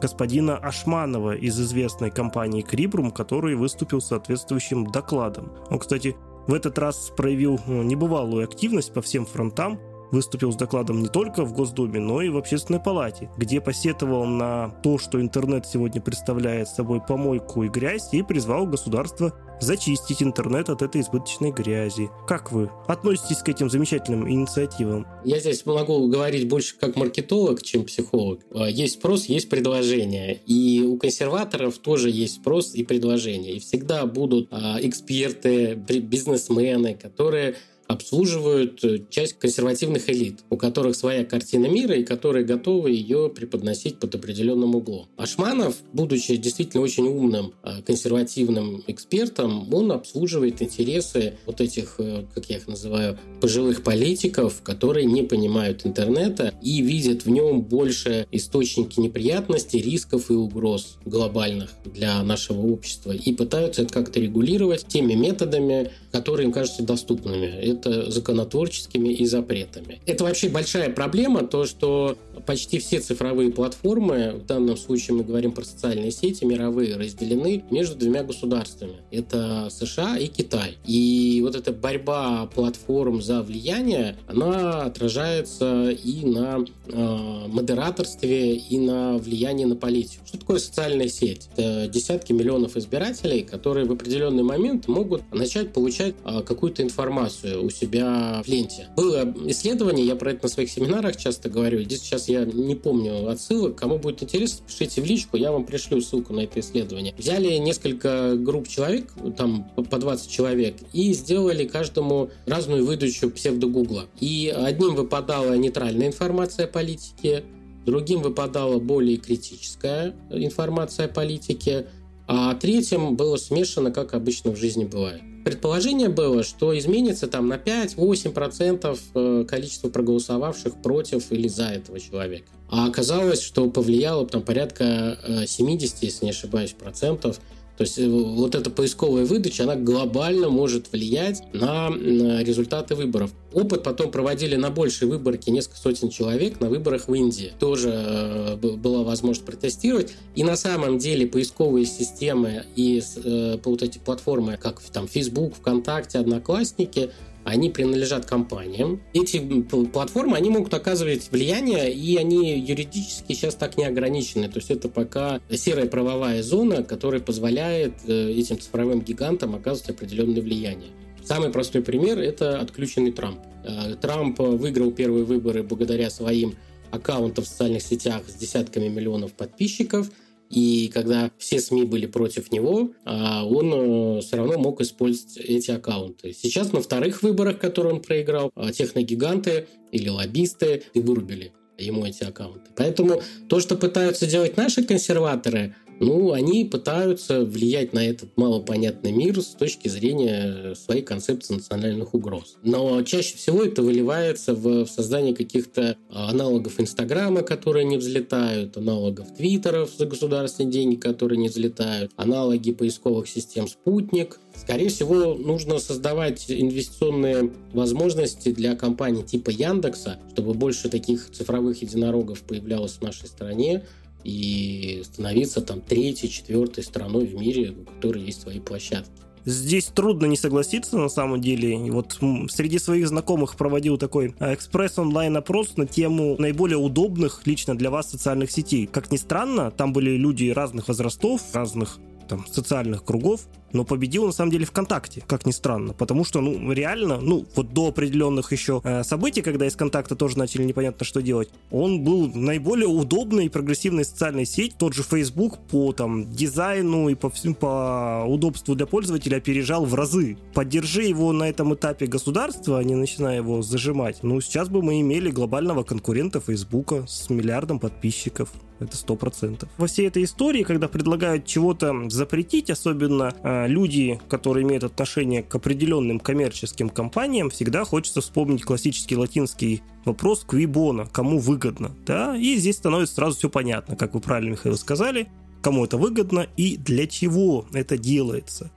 господина 0.00 0.56
Ашманова 0.56 1.34
из 1.36 1.58
известной 1.60 2.10
компании 2.10 2.62
Крибрум, 2.62 3.10
который 3.10 3.54
выступил 3.54 4.00
соответствующим 4.00 4.86
докладом. 4.86 5.52
Он, 5.70 5.78
кстати, 5.78 6.16
в 6.46 6.54
этот 6.54 6.78
раз 6.78 7.12
проявил 7.16 7.58
ну, 7.66 7.82
небывалую 7.82 8.44
активность 8.44 8.92
по 8.92 9.00
всем 9.02 9.26
фронтам, 9.26 9.80
выступил 10.12 10.52
с 10.52 10.56
докладом 10.56 11.00
не 11.00 11.08
только 11.08 11.44
в 11.44 11.52
Госдуме, 11.52 11.98
но 11.98 12.22
и 12.22 12.28
в 12.28 12.36
Общественной 12.36 12.80
палате, 12.80 13.30
где 13.36 13.60
посетовал 13.60 14.24
на 14.24 14.68
то, 14.82 14.98
что 14.98 15.20
интернет 15.20 15.66
сегодня 15.66 16.00
представляет 16.00 16.68
собой 16.68 17.00
помойку 17.00 17.64
и 17.64 17.68
грязь, 17.68 18.12
и 18.12 18.22
призвал 18.22 18.66
государство 18.66 19.32
зачистить 19.60 20.22
интернет 20.22 20.68
от 20.68 20.82
этой 20.82 21.00
избыточной 21.00 21.50
грязи. 21.50 22.08
Как 22.26 22.52
вы 22.52 22.70
относитесь 22.86 23.38
к 23.38 23.48
этим 23.48 23.70
замечательным 23.70 24.28
инициативам? 24.30 25.06
Я 25.24 25.38
здесь 25.40 25.64
могу 25.66 26.08
говорить 26.08 26.48
больше 26.48 26.76
как 26.78 26.96
маркетолог, 26.96 27.62
чем 27.62 27.84
психолог. 27.84 28.40
А, 28.52 28.68
есть 28.68 28.94
спрос, 28.94 29.26
есть 29.26 29.48
предложение. 29.48 30.40
И 30.46 30.82
у 30.82 30.96
консерваторов 30.98 31.78
тоже 31.78 32.10
есть 32.10 32.36
спрос 32.36 32.74
и 32.74 32.84
предложение. 32.84 33.56
И 33.56 33.60
всегда 33.60 34.06
будут 34.06 34.48
а, 34.50 34.78
эксперты, 34.80 35.74
бизнесмены, 35.74 36.94
которые 36.94 37.56
обслуживают 37.88 38.82
э, 38.84 39.04
часть 39.10 39.38
консервативных 39.38 40.08
элит, 40.10 40.40
у 40.50 40.56
которых 40.56 40.96
своя 40.96 41.24
картина 41.24 41.66
мира 41.66 41.94
и 41.94 42.04
которые 42.04 42.44
готовы 42.44 42.90
ее 42.90 43.30
преподносить 43.34 43.98
под 43.98 44.14
определенным 44.14 44.74
углом. 44.74 45.06
Ашманов, 45.16 45.76
будучи 45.92 46.36
действительно 46.36 46.82
очень 46.82 47.06
умным 47.06 47.54
э, 47.62 47.82
консервативным 47.82 48.82
экспертом, 48.86 49.72
он 49.72 49.92
обслуживает 49.92 50.62
интересы 50.62 51.34
вот 51.46 51.60
этих, 51.60 51.96
э, 51.98 52.24
как 52.34 52.50
я 52.50 52.56
их 52.56 52.68
называю, 52.68 53.18
пожилых 53.40 53.82
политиков, 53.82 54.62
которые 54.62 55.06
не 55.06 55.22
понимают 55.22 55.86
интернета 55.86 56.54
и 56.62 56.80
видят 56.82 57.24
в 57.24 57.30
нем 57.30 57.62
больше 57.62 58.26
источники 58.32 59.00
неприятностей, 59.00 59.80
рисков 59.80 60.30
и 60.30 60.34
угроз 60.34 60.98
глобальных 61.04 61.70
для 61.84 62.22
нашего 62.22 62.66
общества 62.66 63.12
и 63.12 63.32
пытаются 63.32 63.82
это 63.82 63.92
как-то 63.92 64.20
регулировать 64.20 64.86
теми 64.86 65.14
методами, 65.14 65.90
которые 66.12 66.46
им 66.46 66.52
кажутся 66.52 66.82
доступными 66.82 67.46
это 67.76 68.10
законотворческими 68.10 69.08
и 69.08 69.26
запретами. 69.26 70.00
Это 70.06 70.24
вообще 70.24 70.48
большая 70.48 70.90
проблема, 70.90 71.42
то, 71.42 71.66
что 71.66 72.16
почти 72.46 72.78
все 72.78 73.00
цифровые 73.00 73.50
платформы, 73.50 74.40
в 74.42 74.46
данном 74.46 74.76
случае 74.76 75.16
мы 75.16 75.24
говорим 75.24 75.52
про 75.52 75.64
социальные 75.64 76.10
сети, 76.10 76.44
мировые, 76.44 76.96
разделены 76.96 77.64
между 77.70 77.96
двумя 77.96 78.22
государствами. 78.22 78.96
Это 79.10 79.68
США 79.70 80.16
и 80.18 80.26
Китай. 80.28 80.76
И 80.84 81.40
вот 81.44 81.56
эта 81.56 81.72
борьба 81.72 82.46
платформ 82.54 83.22
за 83.22 83.42
влияние, 83.42 84.16
она 84.26 84.82
отражается 84.82 85.90
и 85.90 86.24
на 86.24 86.64
э, 86.88 87.46
модераторстве, 87.48 88.56
и 88.56 88.78
на 88.78 89.18
влиянии 89.18 89.64
на 89.64 89.76
политику. 89.76 90.26
Что 90.26 90.38
такое 90.38 90.58
социальная 90.58 91.08
сеть? 91.08 91.48
Это 91.56 91.88
десятки 91.88 92.32
миллионов 92.32 92.76
избирателей, 92.76 93.42
которые 93.42 93.86
в 93.86 93.92
определенный 93.92 94.42
момент 94.42 94.88
могут 94.88 95.22
начать 95.32 95.72
получать 95.72 96.14
э, 96.24 96.42
какую-то 96.42 96.82
информацию 96.82 97.64
у 97.66 97.70
себя 97.70 98.42
в 98.44 98.48
ленте. 98.48 98.88
Было 98.96 99.32
исследование, 99.46 100.06
я 100.06 100.16
про 100.16 100.32
это 100.32 100.44
на 100.44 100.48
своих 100.48 100.70
семинарах 100.70 101.16
часто 101.16 101.48
говорю. 101.48 101.82
Здесь 101.82 102.00
сейчас 102.00 102.28
я 102.28 102.44
не 102.44 102.74
помню 102.74 103.28
отсылок. 103.28 103.76
Кому 103.76 103.98
будет 103.98 104.22
интересно, 104.22 104.64
пишите 104.66 105.02
в 105.02 105.04
личку, 105.04 105.36
я 105.36 105.52
вам 105.52 105.64
пришлю 105.64 106.00
ссылку 106.00 106.32
на 106.32 106.40
это 106.40 106.60
исследование. 106.60 107.14
Взяли 107.18 107.56
несколько 107.56 108.36
групп 108.36 108.68
человек, 108.68 109.12
там 109.36 109.70
по 109.74 109.98
20 109.98 110.30
человек, 110.30 110.76
и 110.92 111.12
сделали 111.12 111.66
каждому 111.66 112.30
разную 112.46 112.84
выдачу 112.84 113.30
псевдогугла. 113.30 114.06
И 114.20 114.52
одним 114.56 114.94
выпадала 114.94 115.54
нейтральная 115.54 116.08
информация 116.08 116.66
о 116.66 116.68
политике, 116.68 117.44
другим 117.84 118.22
выпадала 118.22 118.78
более 118.78 119.16
критическая 119.16 120.14
информация 120.30 121.06
о 121.06 121.08
политике, 121.08 121.86
а 122.28 122.54
третьим 122.54 123.16
было 123.16 123.36
смешано, 123.36 123.90
как 123.90 124.14
обычно 124.14 124.50
в 124.50 124.56
жизни 124.56 124.84
бывает. 124.84 125.22
Предположение 125.46 126.08
было, 126.08 126.42
что 126.42 126.76
изменится 126.76 127.28
там 127.28 127.46
на 127.46 127.54
5-8% 127.54 128.98
э, 129.14 129.44
количество 129.48 129.88
проголосовавших 129.88 130.82
против 130.82 131.30
или 131.30 131.46
за 131.46 131.66
этого 131.66 132.00
человека. 132.00 132.46
А 132.68 132.88
оказалось, 132.88 133.42
что 133.42 133.70
повлияло 133.70 134.26
там 134.26 134.42
порядка 134.42 135.16
70, 135.46 136.02
э, 136.02 136.06
если 136.06 136.24
не 136.24 136.32
ошибаюсь, 136.32 136.72
процентов 136.72 137.38
то 137.76 137.82
есть 137.82 137.98
э, 137.98 138.08
вот 138.08 138.54
эта 138.54 138.70
поисковая 138.70 139.24
выдача, 139.24 139.64
она 139.64 139.76
глобально 139.76 140.48
может 140.48 140.92
влиять 140.92 141.42
на 141.52 141.90
результаты 141.90 142.94
выборов. 142.94 143.32
Опыт 143.52 143.82
потом 143.82 144.10
проводили 144.10 144.56
на 144.56 144.70
большей 144.70 145.08
выборке 145.08 145.50
несколько 145.50 145.78
сотен 145.78 146.08
человек 146.08 146.60
на 146.60 146.68
выборах 146.68 147.08
в 147.08 147.14
Индии. 147.14 147.52
Тоже 147.58 147.90
э, 147.92 148.56
была 148.56 149.02
возможность 149.02 149.46
протестировать. 149.46 150.14
И 150.34 150.44
на 150.44 150.56
самом 150.56 150.98
деле 150.98 151.26
поисковые 151.26 151.86
системы 151.86 152.64
и 152.76 153.02
э, 153.16 153.58
вот 153.62 153.82
эти 153.82 153.98
платформы, 153.98 154.56
как 154.56 154.80
там 154.80 155.06
Facebook, 155.06 155.54
ВКонтакте, 155.56 156.18
Одноклассники, 156.18 157.10
они 157.46 157.70
принадлежат 157.70 158.26
компаниям. 158.26 159.00
Эти 159.14 159.38
платформы, 159.62 160.36
они 160.36 160.50
могут 160.50 160.74
оказывать 160.74 161.30
влияние, 161.30 161.92
и 161.92 162.16
они 162.16 162.58
юридически 162.58 163.34
сейчас 163.34 163.54
так 163.54 163.78
не 163.78 163.84
ограничены. 163.84 164.48
То 164.48 164.58
есть 164.58 164.72
это 164.72 164.88
пока 164.88 165.40
серая 165.48 165.86
правовая 165.86 166.42
зона, 166.42 166.82
которая 166.82 167.20
позволяет 167.20 167.92
э, 168.08 168.32
этим 168.32 168.58
цифровым 168.58 169.00
гигантам 169.00 169.54
оказывать 169.54 169.90
определенное 169.90 170.42
влияние. 170.42 170.90
Самый 171.24 171.50
простой 171.50 171.82
пример– 171.82 172.18
это 172.20 172.58
отключенный 172.58 173.12
Трамп. 173.12 173.38
Э, 173.64 173.94
Трамп 173.94 174.40
выиграл 174.40 174.90
первые 174.90 175.24
выборы 175.24 175.62
благодаря 175.62 176.10
своим 176.10 176.56
аккаунтам 176.90 177.44
в 177.44 177.48
социальных 177.48 177.82
сетях 177.82 178.22
с 178.26 178.34
десятками 178.34 178.88
миллионов 178.88 179.34
подписчиков– 179.34 180.10
и 180.50 180.90
когда 180.92 181.30
все 181.38 181.58
СМИ 181.58 181.84
были 181.84 182.06
против 182.06 182.52
него, 182.52 182.92
а, 183.04 183.44
он 183.44 183.72
э, 183.72 184.20
все 184.20 184.36
равно 184.36 184.58
мог 184.58 184.80
использовать 184.80 185.36
эти 185.38 185.70
аккаунты. 185.70 186.32
Сейчас 186.32 186.72
на 186.72 186.80
вторых 186.80 187.22
выборах, 187.22 187.58
которые 187.58 187.94
он 187.94 188.02
проиграл, 188.02 188.50
а, 188.54 188.72
техногиганты 188.72 189.66
или 189.90 190.08
лоббисты 190.08 190.84
вырубили 190.94 191.52
ему 191.78 192.06
эти 192.06 192.24
аккаунты. 192.24 192.70
Поэтому 192.76 193.22
то, 193.48 193.60
что 193.60 193.76
пытаются 193.76 194.26
делать 194.26 194.56
наши 194.56 194.82
консерваторы– 194.82 195.74
ну, 196.00 196.32
они 196.32 196.64
пытаются 196.64 197.44
влиять 197.44 197.92
на 197.92 198.06
этот 198.06 198.36
малопонятный 198.36 199.12
мир 199.12 199.40
с 199.40 199.48
точки 199.48 199.88
зрения 199.88 200.74
своей 200.74 201.02
концепции 201.02 201.54
национальных 201.54 202.14
угроз. 202.14 202.56
Но 202.62 203.02
чаще 203.02 203.36
всего 203.36 203.62
это 203.62 203.82
выливается 203.82 204.54
в 204.54 204.86
создание 204.86 205.34
каких-то 205.34 205.96
аналогов 206.10 206.80
Инстаграма, 206.80 207.42
которые 207.42 207.84
не 207.84 207.96
взлетают, 207.96 208.76
аналогов 208.76 209.34
Твиттеров 209.36 209.90
за 209.96 210.06
государственные 210.06 210.72
деньги, 210.72 210.96
которые 210.96 211.38
не 211.38 211.48
взлетают, 211.48 212.12
аналоги 212.16 212.72
поисковых 212.72 213.28
систем 213.28 213.68
«Спутник». 213.68 214.38
Скорее 214.66 214.88
всего, 214.88 215.34
нужно 215.34 215.78
создавать 215.78 216.46
инвестиционные 216.48 217.52
возможности 217.72 218.50
для 218.50 218.74
компаний 218.74 219.22
типа 219.22 219.50
Яндекса, 219.50 220.18
чтобы 220.32 220.54
больше 220.54 220.88
таких 220.88 221.30
цифровых 221.30 221.80
единорогов 221.82 222.42
появлялось 222.42 222.94
в 222.94 223.02
нашей 223.02 223.28
стране, 223.28 223.84
и 224.24 225.02
становиться 225.04 225.60
там 225.60 225.80
третьей, 225.80 226.28
четвертой 226.28 226.82
страной 226.82 227.26
в 227.26 227.36
мире, 227.36 227.76
у 227.80 227.84
которой 227.84 228.24
есть 228.24 228.42
свои 228.42 228.58
площадки. 228.58 229.12
Здесь 229.44 229.84
трудно 229.84 230.26
не 230.26 230.36
согласиться 230.36 230.98
на 230.98 231.08
самом 231.10 231.40
деле. 231.40 231.78
Вот 231.92 232.18
среди 232.50 232.80
своих 232.80 233.06
знакомых 233.06 233.54
проводил 233.54 233.98
такой 233.98 234.34
а, 234.40 234.52
экспресс-онлайн-опрос 234.52 235.76
на 235.76 235.86
тему 235.86 236.34
наиболее 236.40 236.78
удобных 236.78 237.42
лично 237.46 237.78
для 237.78 237.90
вас 237.90 238.10
социальных 238.10 238.50
сетей. 238.50 238.88
Как 238.88 239.12
ни 239.12 239.16
странно, 239.16 239.70
там 239.70 239.92
были 239.92 240.16
люди 240.16 240.48
разных 240.48 240.88
возрастов, 240.88 241.40
разных 241.52 242.00
там, 242.26 242.44
социальных 242.50 243.04
кругов, 243.04 243.46
но 243.76 243.84
победил 243.84 244.26
на 244.26 244.32
самом 244.32 244.50
деле 244.50 244.64
ВКонтакте, 244.64 245.22
как 245.26 245.46
ни 245.46 245.52
странно, 245.52 245.92
потому 245.92 246.24
что, 246.24 246.40
ну, 246.40 246.72
реально, 246.72 247.20
ну, 247.20 247.46
вот 247.54 247.72
до 247.72 247.88
определенных 247.88 248.50
еще 248.52 248.80
э, 248.82 249.04
событий, 249.04 249.42
когда 249.42 249.66
из 249.66 249.76
КонТакта 249.76 250.16
тоже 250.16 250.38
начали 250.38 250.64
непонятно 250.64 251.04
что 251.04 251.20
делать, 251.20 251.50
он 251.70 252.02
был 252.02 252.28
наиболее 252.34 252.88
удобной 252.88 253.46
и 253.46 253.48
прогрессивной 253.48 254.04
социальной 254.04 254.46
сеть, 254.46 254.76
тот 254.78 254.94
же 254.94 255.02
Facebook 255.02 255.58
по 255.70 255.92
там 255.92 256.30
дизайну 256.32 257.08
и 257.08 257.14
по 257.14 257.30
всем 257.30 257.54
по 257.54 258.24
удобству 258.26 258.74
для 258.74 258.86
пользователя 258.86 259.36
опережал 259.36 259.84
в 259.84 259.94
разы. 259.94 260.38
Поддержи 260.54 261.02
его 261.02 261.32
на 261.32 261.48
этом 261.48 261.74
этапе 261.74 262.06
государства, 262.06 262.80
не 262.80 262.94
начиная 262.94 263.36
его 263.36 263.62
зажимать, 263.62 264.22
ну, 264.22 264.40
сейчас 264.40 264.68
бы 264.68 264.82
мы 264.82 265.00
имели 265.00 265.30
глобального 265.30 265.82
конкурента 265.82 266.40
Фейсбука 266.40 267.04
с 267.06 267.28
миллиардом 267.28 267.78
подписчиков. 267.78 268.50
Это 268.78 268.96
сто 268.96 269.16
процентов. 269.16 269.70
Во 269.78 269.86
всей 269.86 270.06
этой 270.06 270.24
истории, 270.24 270.62
когда 270.62 270.86
предлагают 270.88 271.46
чего-то 271.46 272.10
запретить, 272.10 272.70
особенно 272.70 273.32
э, 273.42 273.65
люди, 273.66 274.20
которые 274.28 274.64
имеют 274.64 274.84
отношение 274.84 275.42
к 275.42 275.54
определенным 275.54 276.20
коммерческим 276.20 276.88
компаниям, 276.88 277.50
всегда 277.50 277.84
хочется 277.84 278.20
вспомнить 278.20 278.64
классический 278.64 279.16
латинский 279.16 279.82
вопрос 280.04 280.44
квибона, 280.44 281.06
кому 281.06 281.38
выгодно. 281.38 281.94
Да? 282.06 282.36
И 282.36 282.56
здесь 282.56 282.76
становится 282.76 283.14
сразу 283.14 283.36
все 283.36 283.50
понятно, 283.50 283.96
как 283.96 284.14
вы 284.14 284.20
правильно, 284.20 284.52
Михаил, 284.52 284.76
сказали, 284.76 285.28
кому 285.62 285.84
это 285.84 285.96
выгодно 285.96 286.46
и 286.56 286.76
для 286.76 287.06
чего 287.06 287.66
это 287.72 287.98
делается. 287.98 288.70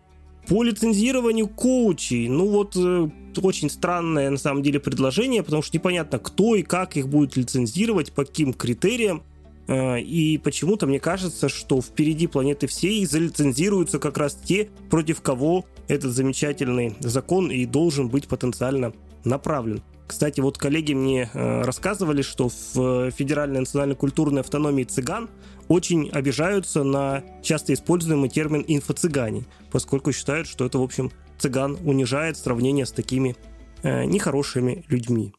По 0.47 0.63
лицензированию 0.63 1.47
коучей, 1.47 2.27
ну 2.27 2.47
вот 2.47 2.75
э, 2.75 3.09
очень 3.39 3.69
странное 3.69 4.31
на 4.31 4.37
самом 4.37 4.63
деле 4.63 4.79
предложение, 4.79 5.43
потому 5.43 5.61
что 5.61 5.77
непонятно, 5.77 6.17
кто 6.17 6.55
и 6.55 6.63
как 6.63 6.97
их 6.97 7.07
будет 7.07 7.35
лицензировать, 7.35 8.11
по 8.11 8.25
каким 8.25 8.53
критериям. 8.53 9.21
Э, 9.69 9.99
и 9.99 10.39
почему-то 10.39 10.87
мне 10.87 10.99
кажется, 10.99 11.47
что 11.47 11.79
впереди 11.81 12.25
планеты 12.25 12.65
всей 12.65 13.05
залицензируются 13.05 13.99
как 13.99 14.17
раз 14.17 14.33
те, 14.33 14.69
против 14.89 15.21
кого 15.21 15.65
этот 15.87 16.11
замечательный 16.11 16.95
закон 16.99 17.51
и 17.51 17.65
должен 17.65 18.09
быть 18.09 18.27
потенциально 18.27 18.93
направлен. 19.23 19.83
Кстати, 20.07 20.39
вот 20.39 20.57
коллеги 20.57 20.93
мне 20.93 21.29
э, 21.31 21.61
рассказывали, 21.61 22.23
что 22.23 22.49
в 22.49 23.11
Федеральной 23.11 23.59
национальной 23.59 23.95
культурной 23.95 24.41
автономии 24.41 24.85
цыган 24.85 25.29
очень 25.67 26.09
обижаются 26.09 26.83
на 26.83 27.23
часто 27.43 27.73
используемый 27.73 28.29
термин 28.29 28.65
инфо-цыгане, 28.67 29.45
поскольку 29.71 30.11
считают, 30.11 30.47
что 30.47 30.65
это, 30.65 30.79
в 30.79 30.81
общем, 30.81 31.11
цыган 31.37 31.77
унижает 31.83 32.37
сравнение 32.37 32.87
с 32.87 32.91
такими 32.91 33.35
э, 33.83 34.05
нехорошими 34.05 34.83
людьми. 34.87 35.31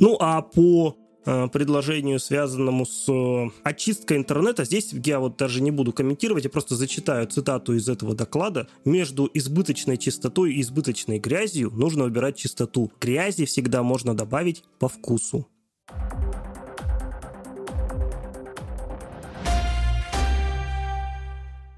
Ну 0.00 0.16
а 0.20 0.42
по 0.42 0.96
э, 1.26 1.48
предложению, 1.48 2.20
связанному 2.20 2.86
с 2.86 3.08
э, 3.08 3.50
очисткой 3.64 4.18
интернета. 4.18 4.64
Здесь 4.64 4.92
я 4.92 5.18
вот 5.18 5.36
даже 5.36 5.60
не 5.60 5.72
буду 5.72 5.92
комментировать, 5.92 6.44
я 6.44 6.50
просто 6.50 6.76
зачитаю 6.76 7.26
цитату 7.26 7.74
из 7.74 7.88
этого 7.88 8.14
доклада. 8.14 8.68
Между 8.84 9.28
избыточной 9.34 9.98
чистотой 9.98 10.54
и 10.54 10.60
избыточной 10.60 11.18
грязью 11.18 11.72
нужно 11.72 12.04
выбирать 12.04 12.36
чистоту. 12.36 12.92
Грязи 13.00 13.44
всегда 13.44 13.82
можно 13.82 14.14
добавить 14.14 14.62
по 14.78 14.88
вкусу. 14.88 15.48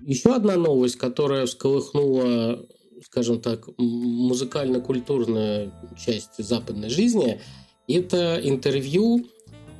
Еще 0.00 0.34
одна 0.34 0.56
новость, 0.56 0.96
которая 0.96 1.46
всколыхнула, 1.46 2.66
скажем 3.02 3.40
так, 3.40 3.68
музыкально-культурную 3.78 5.72
часть 5.96 6.36
западной 6.36 6.90
жизни, 6.90 7.40
это 7.94 8.40
интервью 8.42 9.26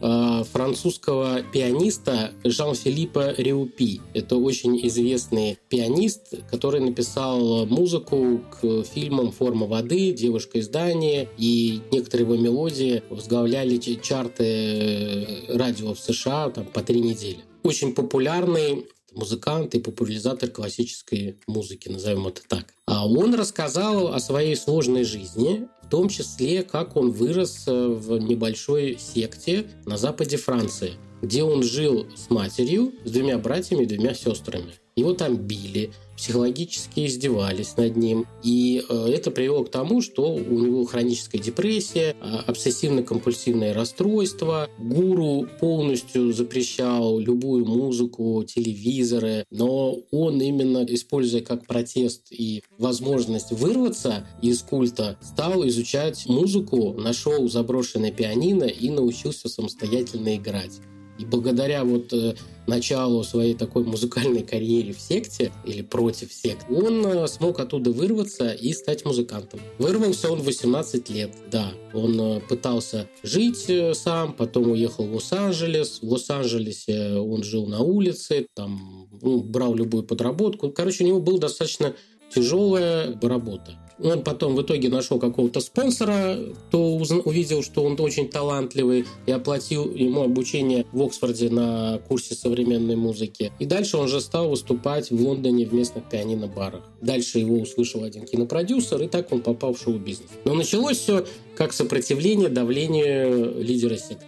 э, 0.00 0.44
французского 0.52 1.42
пианиста 1.42 2.32
Жан-Филиппа 2.44 3.34
Реупи. 3.36 4.00
Это 4.14 4.36
очень 4.36 4.84
известный 4.86 5.58
пианист, 5.68 6.34
который 6.50 6.80
написал 6.80 7.66
музыку 7.66 8.40
к 8.50 8.84
фильмам 8.84 9.32
«Форма 9.32 9.66
воды», 9.66 10.12
«Девушка 10.12 10.58
из 10.58 10.68
Дании», 10.68 11.28
и 11.38 11.80
некоторые 11.92 12.26
его 12.26 12.36
мелодии 12.36 13.02
возглавляли 13.10 13.76
чарты 13.76 15.26
радио 15.48 15.94
в 15.94 16.00
США 16.00 16.50
там, 16.50 16.64
по 16.66 16.82
три 16.82 17.00
недели. 17.00 17.38
Очень 17.62 17.94
популярный 17.94 18.86
музыкант 19.14 19.74
и 19.74 19.80
популяризатор 19.80 20.48
классической 20.48 21.36
музыки, 21.46 21.88
назовем 21.88 22.26
это 22.26 22.42
так. 22.46 22.74
А 22.86 23.06
он 23.08 23.34
рассказал 23.34 24.14
о 24.14 24.20
своей 24.20 24.56
сложной 24.56 25.04
жизни, 25.04 25.68
том 25.90 26.08
числе, 26.08 26.62
как 26.62 26.96
он 26.96 27.10
вырос 27.10 27.64
э, 27.66 27.88
в 27.88 28.18
небольшой 28.18 28.96
секте 28.98 29.66
на 29.84 29.98
западе 29.98 30.36
Франции, 30.36 30.92
где 31.20 31.42
он 31.42 31.62
жил 31.62 32.06
с 32.16 32.30
матерью, 32.30 32.94
с 33.04 33.10
двумя 33.10 33.36
братьями 33.38 33.82
и 33.82 33.86
двумя 33.86 34.14
сестрами. 34.14 34.72
Его 35.00 35.14
там 35.14 35.38
били, 35.38 35.92
психологически 36.14 37.06
издевались 37.06 37.78
над 37.78 37.96
ним. 37.96 38.26
И 38.42 38.84
э, 38.86 39.06
это 39.08 39.30
привело 39.30 39.64
к 39.64 39.70
тому, 39.70 40.02
что 40.02 40.30
у 40.30 40.58
него 40.58 40.84
хроническая 40.84 41.40
депрессия, 41.40 42.14
а, 42.20 42.44
обсессивно-компульсивное 42.46 43.72
расстройство. 43.72 44.68
Гуру 44.78 45.48
полностью 45.58 46.34
запрещал 46.34 47.18
любую 47.18 47.64
музыку, 47.64 48.44
телевизоры, 48.44 49.46
но 49.50 49.96
он 50.10 50.38
именно, 50.42 50.84
используя 50.84 51.40
как 51.40 51.66
протест 51.66 52.26
и 52.30 52.62
возможность 52.76 53.52
вырваться 53.52 54.28
из 54.42 54.60
культа, 54.60 55.18
стал 55.22 55.66
изучать 55.68 56.26
музыку, 56.26 56.92
нашел 56.92 57.48
заброшенное 57.48 58.12
пианино 58.12 58.64
и 58.64 58.90
научился 58.90 59.48
самостоятельно 59.48 60.36
играть. 60.36 60.82
И 61.20 61.26
благодаря 61.26 61.84
вот 61.84 62.12
э, 62.14 62.34
началу 62.66 63.22
своей 63.24 63.54
такой 63.54 63.84
музыкальной 63.84 64.42
карьере 64.42 64.94
в 64.94 65.00
секте 65.00 65.52
или 65.66 65.82
против 65.82 66.32
сект, 66.32 66.64
он 66.70 67.04
э, 67.04 67.28
смог 67.28 67.60
оттуда 67.60 67.90
вырваться 67.90 68.52
и 68.52 68.72
стать 68.72 69.04
музыкантом. 69.04 69.60
Вырвался 69.78 70.32
он 70.32 70.40
в 70.40 70.44
18 70.44 71.10
лет, 71.10 71.34
да. 71.50 71.72
Он 71.92 72.18
э, 72.18 72.40
пытался 72.40 73.06
жить 73.22 73.70
сам, 73.94 74.32
потом 74.32 74.70
уехал 74.70 75.06
в 75.06 75.14
Лос-Анджелес. 75.14 76.00
В 76.00 76.10
Лос-Анджелесе 76.10 77.16
он 77.16 77.42
жил 77.42 77.66
на 77.66 77.80
улице, 77.80 78.46
там 78.54 79.08
ну, 79.20 79.42
брал 79.42 79.74
любую 79.74 80.04
подработку. 80.04 80.70
Короче, 80.70 81.04
у 81.04 81.06
него 81.06 81.20
была 81.20 81.38
достаточно 81.38 81.94
тяжелая 82.34 83.18
работа. 83.20 83.76
Он 84.02 84.22
потом 84.22 84.54
в 84.54 84.62
итоге 84.62 84.88
нашел 84.88 85.18
какого-то 85.18 85.60
спонсора, 85.60 86.38
кто 86.68 86.94
увидел, 86.94 87.62
что 87.62 87.84
он 87.84 88.00
очень 88.00 88.28
талантливый, 88.28 89.04
и 89.26 89.32
оплатил 89.32 89.94
ему 89.94 90.22
обучение 90.22 90.86
в 90.92 91.02
Оксфорде 91.02 91.50
на 91.50 91.98
курсе 92.08 92.34
современной 92.34 92.96
музыки. 92.96 93.52
И 93.58 93.66
дальше 93.66 93.96
он 93.96 94.08
же 94.08 94.20
стал 94.20 94.48
выступать 94.48 95.10
в 95.10 95.20
Лондоне 95.20 95.66
в 95.66 95.74
местных 95.74 96.08
пианино-барах. 96.08 96.82
Дальше 97.00 97.38
его 97.38 97.58
услышал 97.58 98.04
один 98.04 98.24
кинопродюсер, 98.24 99.02
и 99.02 99.06
так 99.06 99.32
он 99.32 99.42
попал 99.42 99.74
в 99.74 99.80
шоу-бизнес. 99.80 100.30
Но 100.44 100.54
началось 100.54 100.98
все 100.98 101.26
как 101.56 101.72
сопротивление 101.72 102.48
давлению 102.48 103.62
лидера 103.62 103.96
секты. 103.96 104.26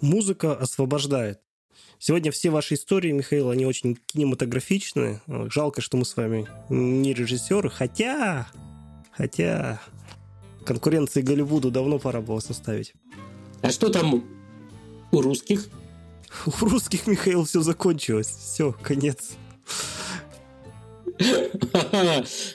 Музыка 0.00 0.54
освобождает. 0.54 1.40
Сегодня 1.98 2.32
все 2.32 2.50
ваши 2.50 2.74
истории, 2.74 3.12
Михаил, 3.12 3.50
они 3.50 3.64
очень 3.64 3.96
кинематографичны. 4.06 5.20
Жалко, 5.28 5.80
что 5.80 5.96
мы 5.96 6.04
с 6.04 6.16
вами 6.16 6.48
не 6.68 7.14
режиссеры. 7.14 7.70
Хотя, 7.70 8.48
хотя 9.12 9.80
конкуренции 10.64 11.22
Голливуду 11.22 11.70
давно 11.70 11.98
пора 11.98 12.20
было 12.20 12.40
составить. 12.40 12.94
А 13.60 13.70
что 13.70 13.88
там 13.88 14.24
у 15.10 15.20
русских? 15.20 15.68
У 16.46 16.64
русских, 16.64 17.06
Михаил, 17.06 17.44
все 17.44 17.60
закончилось. 17.60 18.26
Все, 18.26 18.72
конец. 18.72 19.32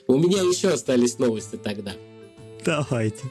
У 0.08 0.18
меня 0.18 0.42
еще 0.42 0.70
остались 0.70 1.20
новости 1.20 1.56
тогда. 1.58 1.94
Давайте. 2.66 3.24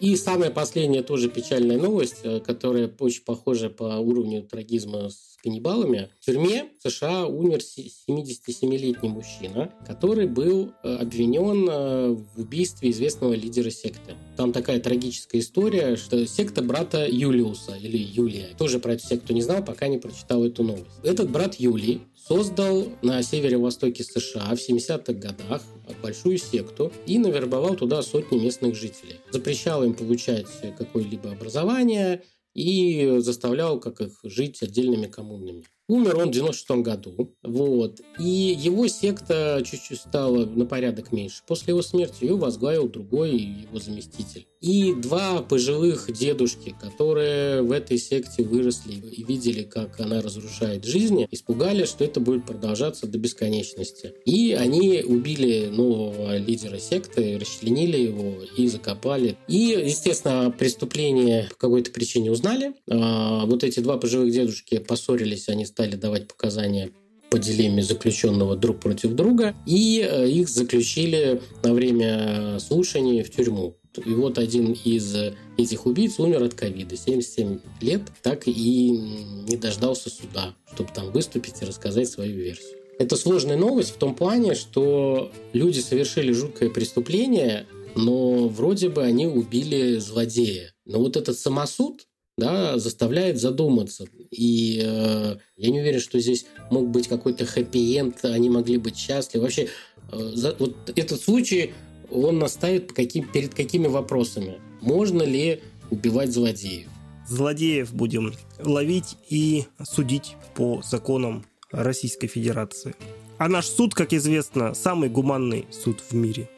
И 0.00 0.16
самая 0.16 0.50
последняя 0.50 1.02
тоже 1.02 1.28
печальная 1.28 1.76
новость, 1.78 2.20
э, 2.22 2.40
которая 2.40 2.90
очень 2.98 3.22
похожа 3.22 3.68
по 3.68 3.98
уровню 3.98 4.42
трагизма 4.42 5.10
с 5.10 5.29
каннибалами. 5.42 6.10
В 6.20 6.24
тюрьме 6.24 6.68
США 6.82 7.26
умер 7.26 7.58
77-летний 7.58 9.08
мужчина, 9.08 9.72
который 9.86 10.26
был 10.26 10.72
э, 10.82 10.96
обвинен 10.96 11.68
э, 11.68 12.10
в 12.10 12.40
убийстве 12.40 12.90
известного 12.90 13.34
лидера 13.34 13.70
секты. 13.70 14.14
Там 14.36 14.52
такая 14.52 14.80
трагическая 14.80 15.40
история, 15.40 15.96
что 15.96 16.26
секта 16.26 16.62
брата 16.62 17.06
Юлиуса 17.08 17.76
или 17.76 17.98
Юлия. 17.98 18.48
Тоже 18.58 18.78
про 18.78 18.94
эту 18.94 19.06
секту 19.06 19.32
не 19.32 19.42
знал, 19.42 19.64
пока 19.64 19.88
не 19.88 19.98
прочитал 19.98 20.44
эту 20.44 20.62
новость. 20.62 20.86
Этот 21.02 21.30
брат 21.30 21.56
Юлий 21.56 22.02
создал 22.14 22.86
на 23.02 23.22
северо-востоке 23.22 24.04
США 24.04 24.54
в 24.54 24.70
70-х 24.70 25.12
годах 25.14 25.62
большую 26.02 26.38
секту 26.38 26.92
и 27.06 27.18
навербовал 27.18 27.74
туда 27.74 28.02
сотни 28.02 28.38
местных 28.38 28.74
жителей. 28.74 29.16
Запрещал 29.30 29.82
им 29.84 29.94
получать 29.94 30.46
какое-либо 30.78 31.32
образование 31.32 32.22
и 32.54 33.18
заставлял 33.20 33.80
как 33.80 34.00
их 34.00 34.18
жить 34.24 34.62
отдельными 34.62 35.06
коммунами. 35.06 35.64
Умер 35.90 36.18
он 36.18 36.28
в 36.28 36.32
96 36.32 36.70
году. 36.82 37.34
Вот. 37.42 38.00
И 38.20 38.56
его 38.56 38.86
секта 38.86 39.60
чуть-чуть 39.66 39.98
стала 39.98 40.46
на 40.46 40.64
порядок 40.64 41.10
меньше. 41.10 41.42
После 41.48 41.72
его 41.72 41.82
смерти 41.82 42.22
ее 42.22 42.36
возглавил 42.36 42.88
другой 42.88 43.36
его 43.36 43.80
заместитель. 43.80 44.46
И 44.60 44.94
два 44.94 45.42
пожилых 45.42 46.12
дедушки, 46.12 46.76
которые 46.80 47.62
в 47.62 47.72
этой 47.72 47.98
секте 47.98 48.44
выросли 48.44 48.92
и 48.92 49.24
видели, 49.24 49.62
как 49.62 49.98
она 50.00 50.20
разрушает 50.20 50.84
жизни, 50.84 51.26
испугались, 51.30 51.88
что 51.88 52.04
это 52.04 52.20
будет 52.20 52.44
продолжаться 52.44 53.06
до 53.06 53.18
бесконечности. 53.18 54.12
И 54.26 54.52
они 54.52 55.02
убили 55.04 55.68
нового 55.72 56.36
лидера 56.36 56.78
секты, 56.78 57.38
расчленили 57.38 57.98
его 57.98 58.44
и 58.56 58.68
закопали. 58.68 59.38
И, 59.48 59.82
естественно, 59.84 60.54
преступление 60.56 61.48
по 61.50 61.56
какой-то 61.56 61.90
причине 61.90 62.30
узнали. 62.30 62.74
А 62.88 63.46
вот 63.46 63.64
эти 63.64 63.80
два 63.80 63.96
пожилых 63.96 64.30
дедушки 64.30 64.78
поссорились, 64.78 65.48
они 65.48 65.64
стали 65.64 65.79
стали 65.80 65.96
давать 65.96 66.28
показания 66.28 66.90
по 67.30 67.38
дилемме 67.38 67.82
заключенного 67.82 68.54
друг 68.54 68.80
против 68.80 69.12
друга, 69.12 69.54
и 69.66 70.06
э, 70.06 70.28
их 70.28 70.50
заключили 70.50 71.40
на 71.62 71.72
время 71.72 72.58
слушаний 72.58 73.22
в 73.22 73.30
тюрьму. 73.30 73.76
И 74.04 74.10
вот 74.10 74.36
один 74.36 74.76
из 74.84 75.16
этих 75.56 75.86
убийц 75.86 76.18
умер 76.18 76.42
от 76.42 76.54
ковида, 76.54 76.98
77 76.98 77.60
лет, 77.80 78.02
так 78.22 78.46
и 78.46 78.90
не 78.90 79.56
дождался 79.56 80.10
суда, 80.10 80.54
чтобы 80.74 80.90
там 80.94 81.10
выступить 81.12 81.62
и 81.62 81.64
рассказать 81.64 82.10
свою 82.10 82.36
версию. 82.36 82.76
Это 82.98 83.16
сложная 83.16 83.56
новость 83.56 83.92
в 83.94 83.96
том 83.96 84.14
плане, 84.14 84.54
что 84.54 85.32
люди 85.54 85.80
совершили 85.80 86.32
жуткое 86.32 86.68
преступление, 86.68 87.66
но 87.96 88.48
вроде 88.48 88.90
бы 88.90 89.02
они 89.02 89.26
убили 89.26 89.96
злодея. 89.96 90.74
Но 90.84 90.98
вот 90.98 91.16
этот 91.16 91.38
самосуд, 91.38 92.06
да, 92.40 92.78
заставляет 92.78 93.38
задуматься. 93.38 94.06
И 94.32 94.82
э, 94.84 95.36
я 95.56 95.70
не 95.70 95.80
уверен, 95.80 96.00
что 96.00 96.18
здесь 96.18 96.46
мог 96.70 96.88
быть 96.88 97.06
какой-то 97.06 97.44
хэппи-энд, 97.44 98.24
они 98.24 98.50
могли 98.50 98.78
быть 98.78 98.96
счастливы. 98.96 99.44
Вообще, 99.44 99.68
э, 100.10 100.30
за, 100.34 100.56
вот 100.58 100.74
этот 100.96 101.20
случай, 101.20 101.72
он 102.10 102.38
наставит 102.38 102.92
каким, 102.92 103.28
перед 103.28 103.54
какими 103.54 103.86
вопросами? 103.86 104.58
Можно 104.80 105.22
ли 105.22 105.60
убивать 105.90 106.32
злодеев? 106.32 106.88
Злодеев 107.28 107.94
будем 107.94 108.34
ловить 108.58 109.16
и 109.28 109.66
судить 109.84 110.34
по 110.56 110.82
законам 110.82 111.44
Российской 111.70 112.26
Федерации. 112.26 112.96
А 113.38 113.48
наш 113.48 113.66
суд, 113.66 113.94
как 113.94 114.12
известно, 114.12 114.74
самый 114.74 115.08
гуманный 115.08 115.66
суд 115.70 116.00
в 116.00 116.14
мире. 116.14 116.50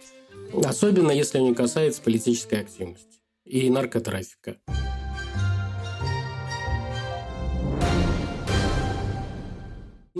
Особенно, 0.65 1.11
если 1.11 1.39
не 1.41 1.55
касается 1.55 2.01
политической 2.03 2.61
активности 2.61 3.21
и 3.45 3.69
наркотрафика. 3.69 4.57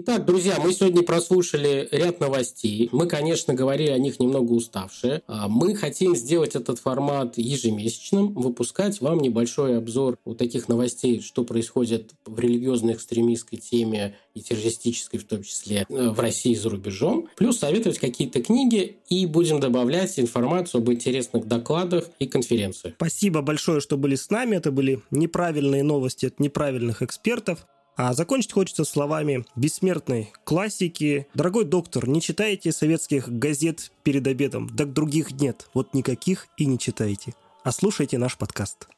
Итак, 0.05 0.25
друзья, 0.25 0.59
мы 0.59 0.73
сегодня 0.73 1.05
прослушали 1.05 1.89
ряд 1.93 2.19
новостей. 2.19 2.89
Мы, 2.91 3.07
конечно, 3.07 3.55
говорили 3.55 3.91
о 3.91 3.99
них 3.99 4.19
немного 4.19 4.51
уставшие. 4.51 5.23
А 5.29 5.47
мы 5.47 5.77
хотим 5.77 6.17
сделать 6.17 6.57
этот 6.57 6.81
формат 6.81 7.39
ежемесячным, 7.39 8.33
выпускать 8.33 9.01
вам 9.01 9.21
небольшой 9.21 9.79
обзор 9.79 10.19
вот 10.25 10.39
таких 10.39 10.67
новостей, 10.67 11.21
что 11.21 11.45
происходит 11.45 12.15
в 12.27 12.37
религиозной 12.37 12.95
экстремистской 12.95 13.61
теме 13.61 14.17
и 14.35 14.41
террористической 14.41 15.21
в 15.21 15.25
том 15.25 15.45
числе 15.45 15.87
э, 15.89 16.09
в 16.09 16.19
России 16.19 16.51
и 16.51 16.57
за 16.57 16.71
рубежом. 16.71 17.29
Плюс 17.37 17.61
советовать 17.61 18.01
какие-то 18.01 18.43
книги 18.43 18.97
и 19.09 19.25
будем 19.27 19.61
добавлять 19.61 20.19
информацию 20.19 20.81
об 20.81 20.91
интересных 20.91 21.47
докладах 21.47 22.11
и 22.19 22.27
конференциях. 22.27 22.95
Спасибо 22.97 23.41
большое, 23.41 23.81
что 23.81 23.97
были 23.97 24.17
с 24.17 24.31
нами. 24.31 24.57
Это 24.57 24.73
были 24.73 25.01
неправильные 25.13 25.85
новости 25.85 26.27
от 26.27 26.41
неправильных 26.41 27.03
экспертов. 27.03 27.69
А 27.97 28.15
закончить 28.15 28.53
хочется 28.53 28.85
словами 28.85 29.45
бессмертной 29.55 30.33
классики. 30.45 31.27
Дорогой 31.35 31.65
доктор, 31.65 32.09
не 32.09 32.21
читайте 32.21 32.73
советских 32.73 33.29
газет 33.29 33.93
перед 34.03 34.27
обедом. 34.27 34.69
Так 34.69 34.93
других 34.93 35.33
нет. 35.33 35.69
Вот 35.75 35.93
никаких 35.95 36.49
и 36.57 36.65
не 36.65 36.79
читайте. 36.79 37.35
А 37.65 37.73
слушайте 37.73 38.19
наш 38.19 38.37
подкаст. 38.39 38.89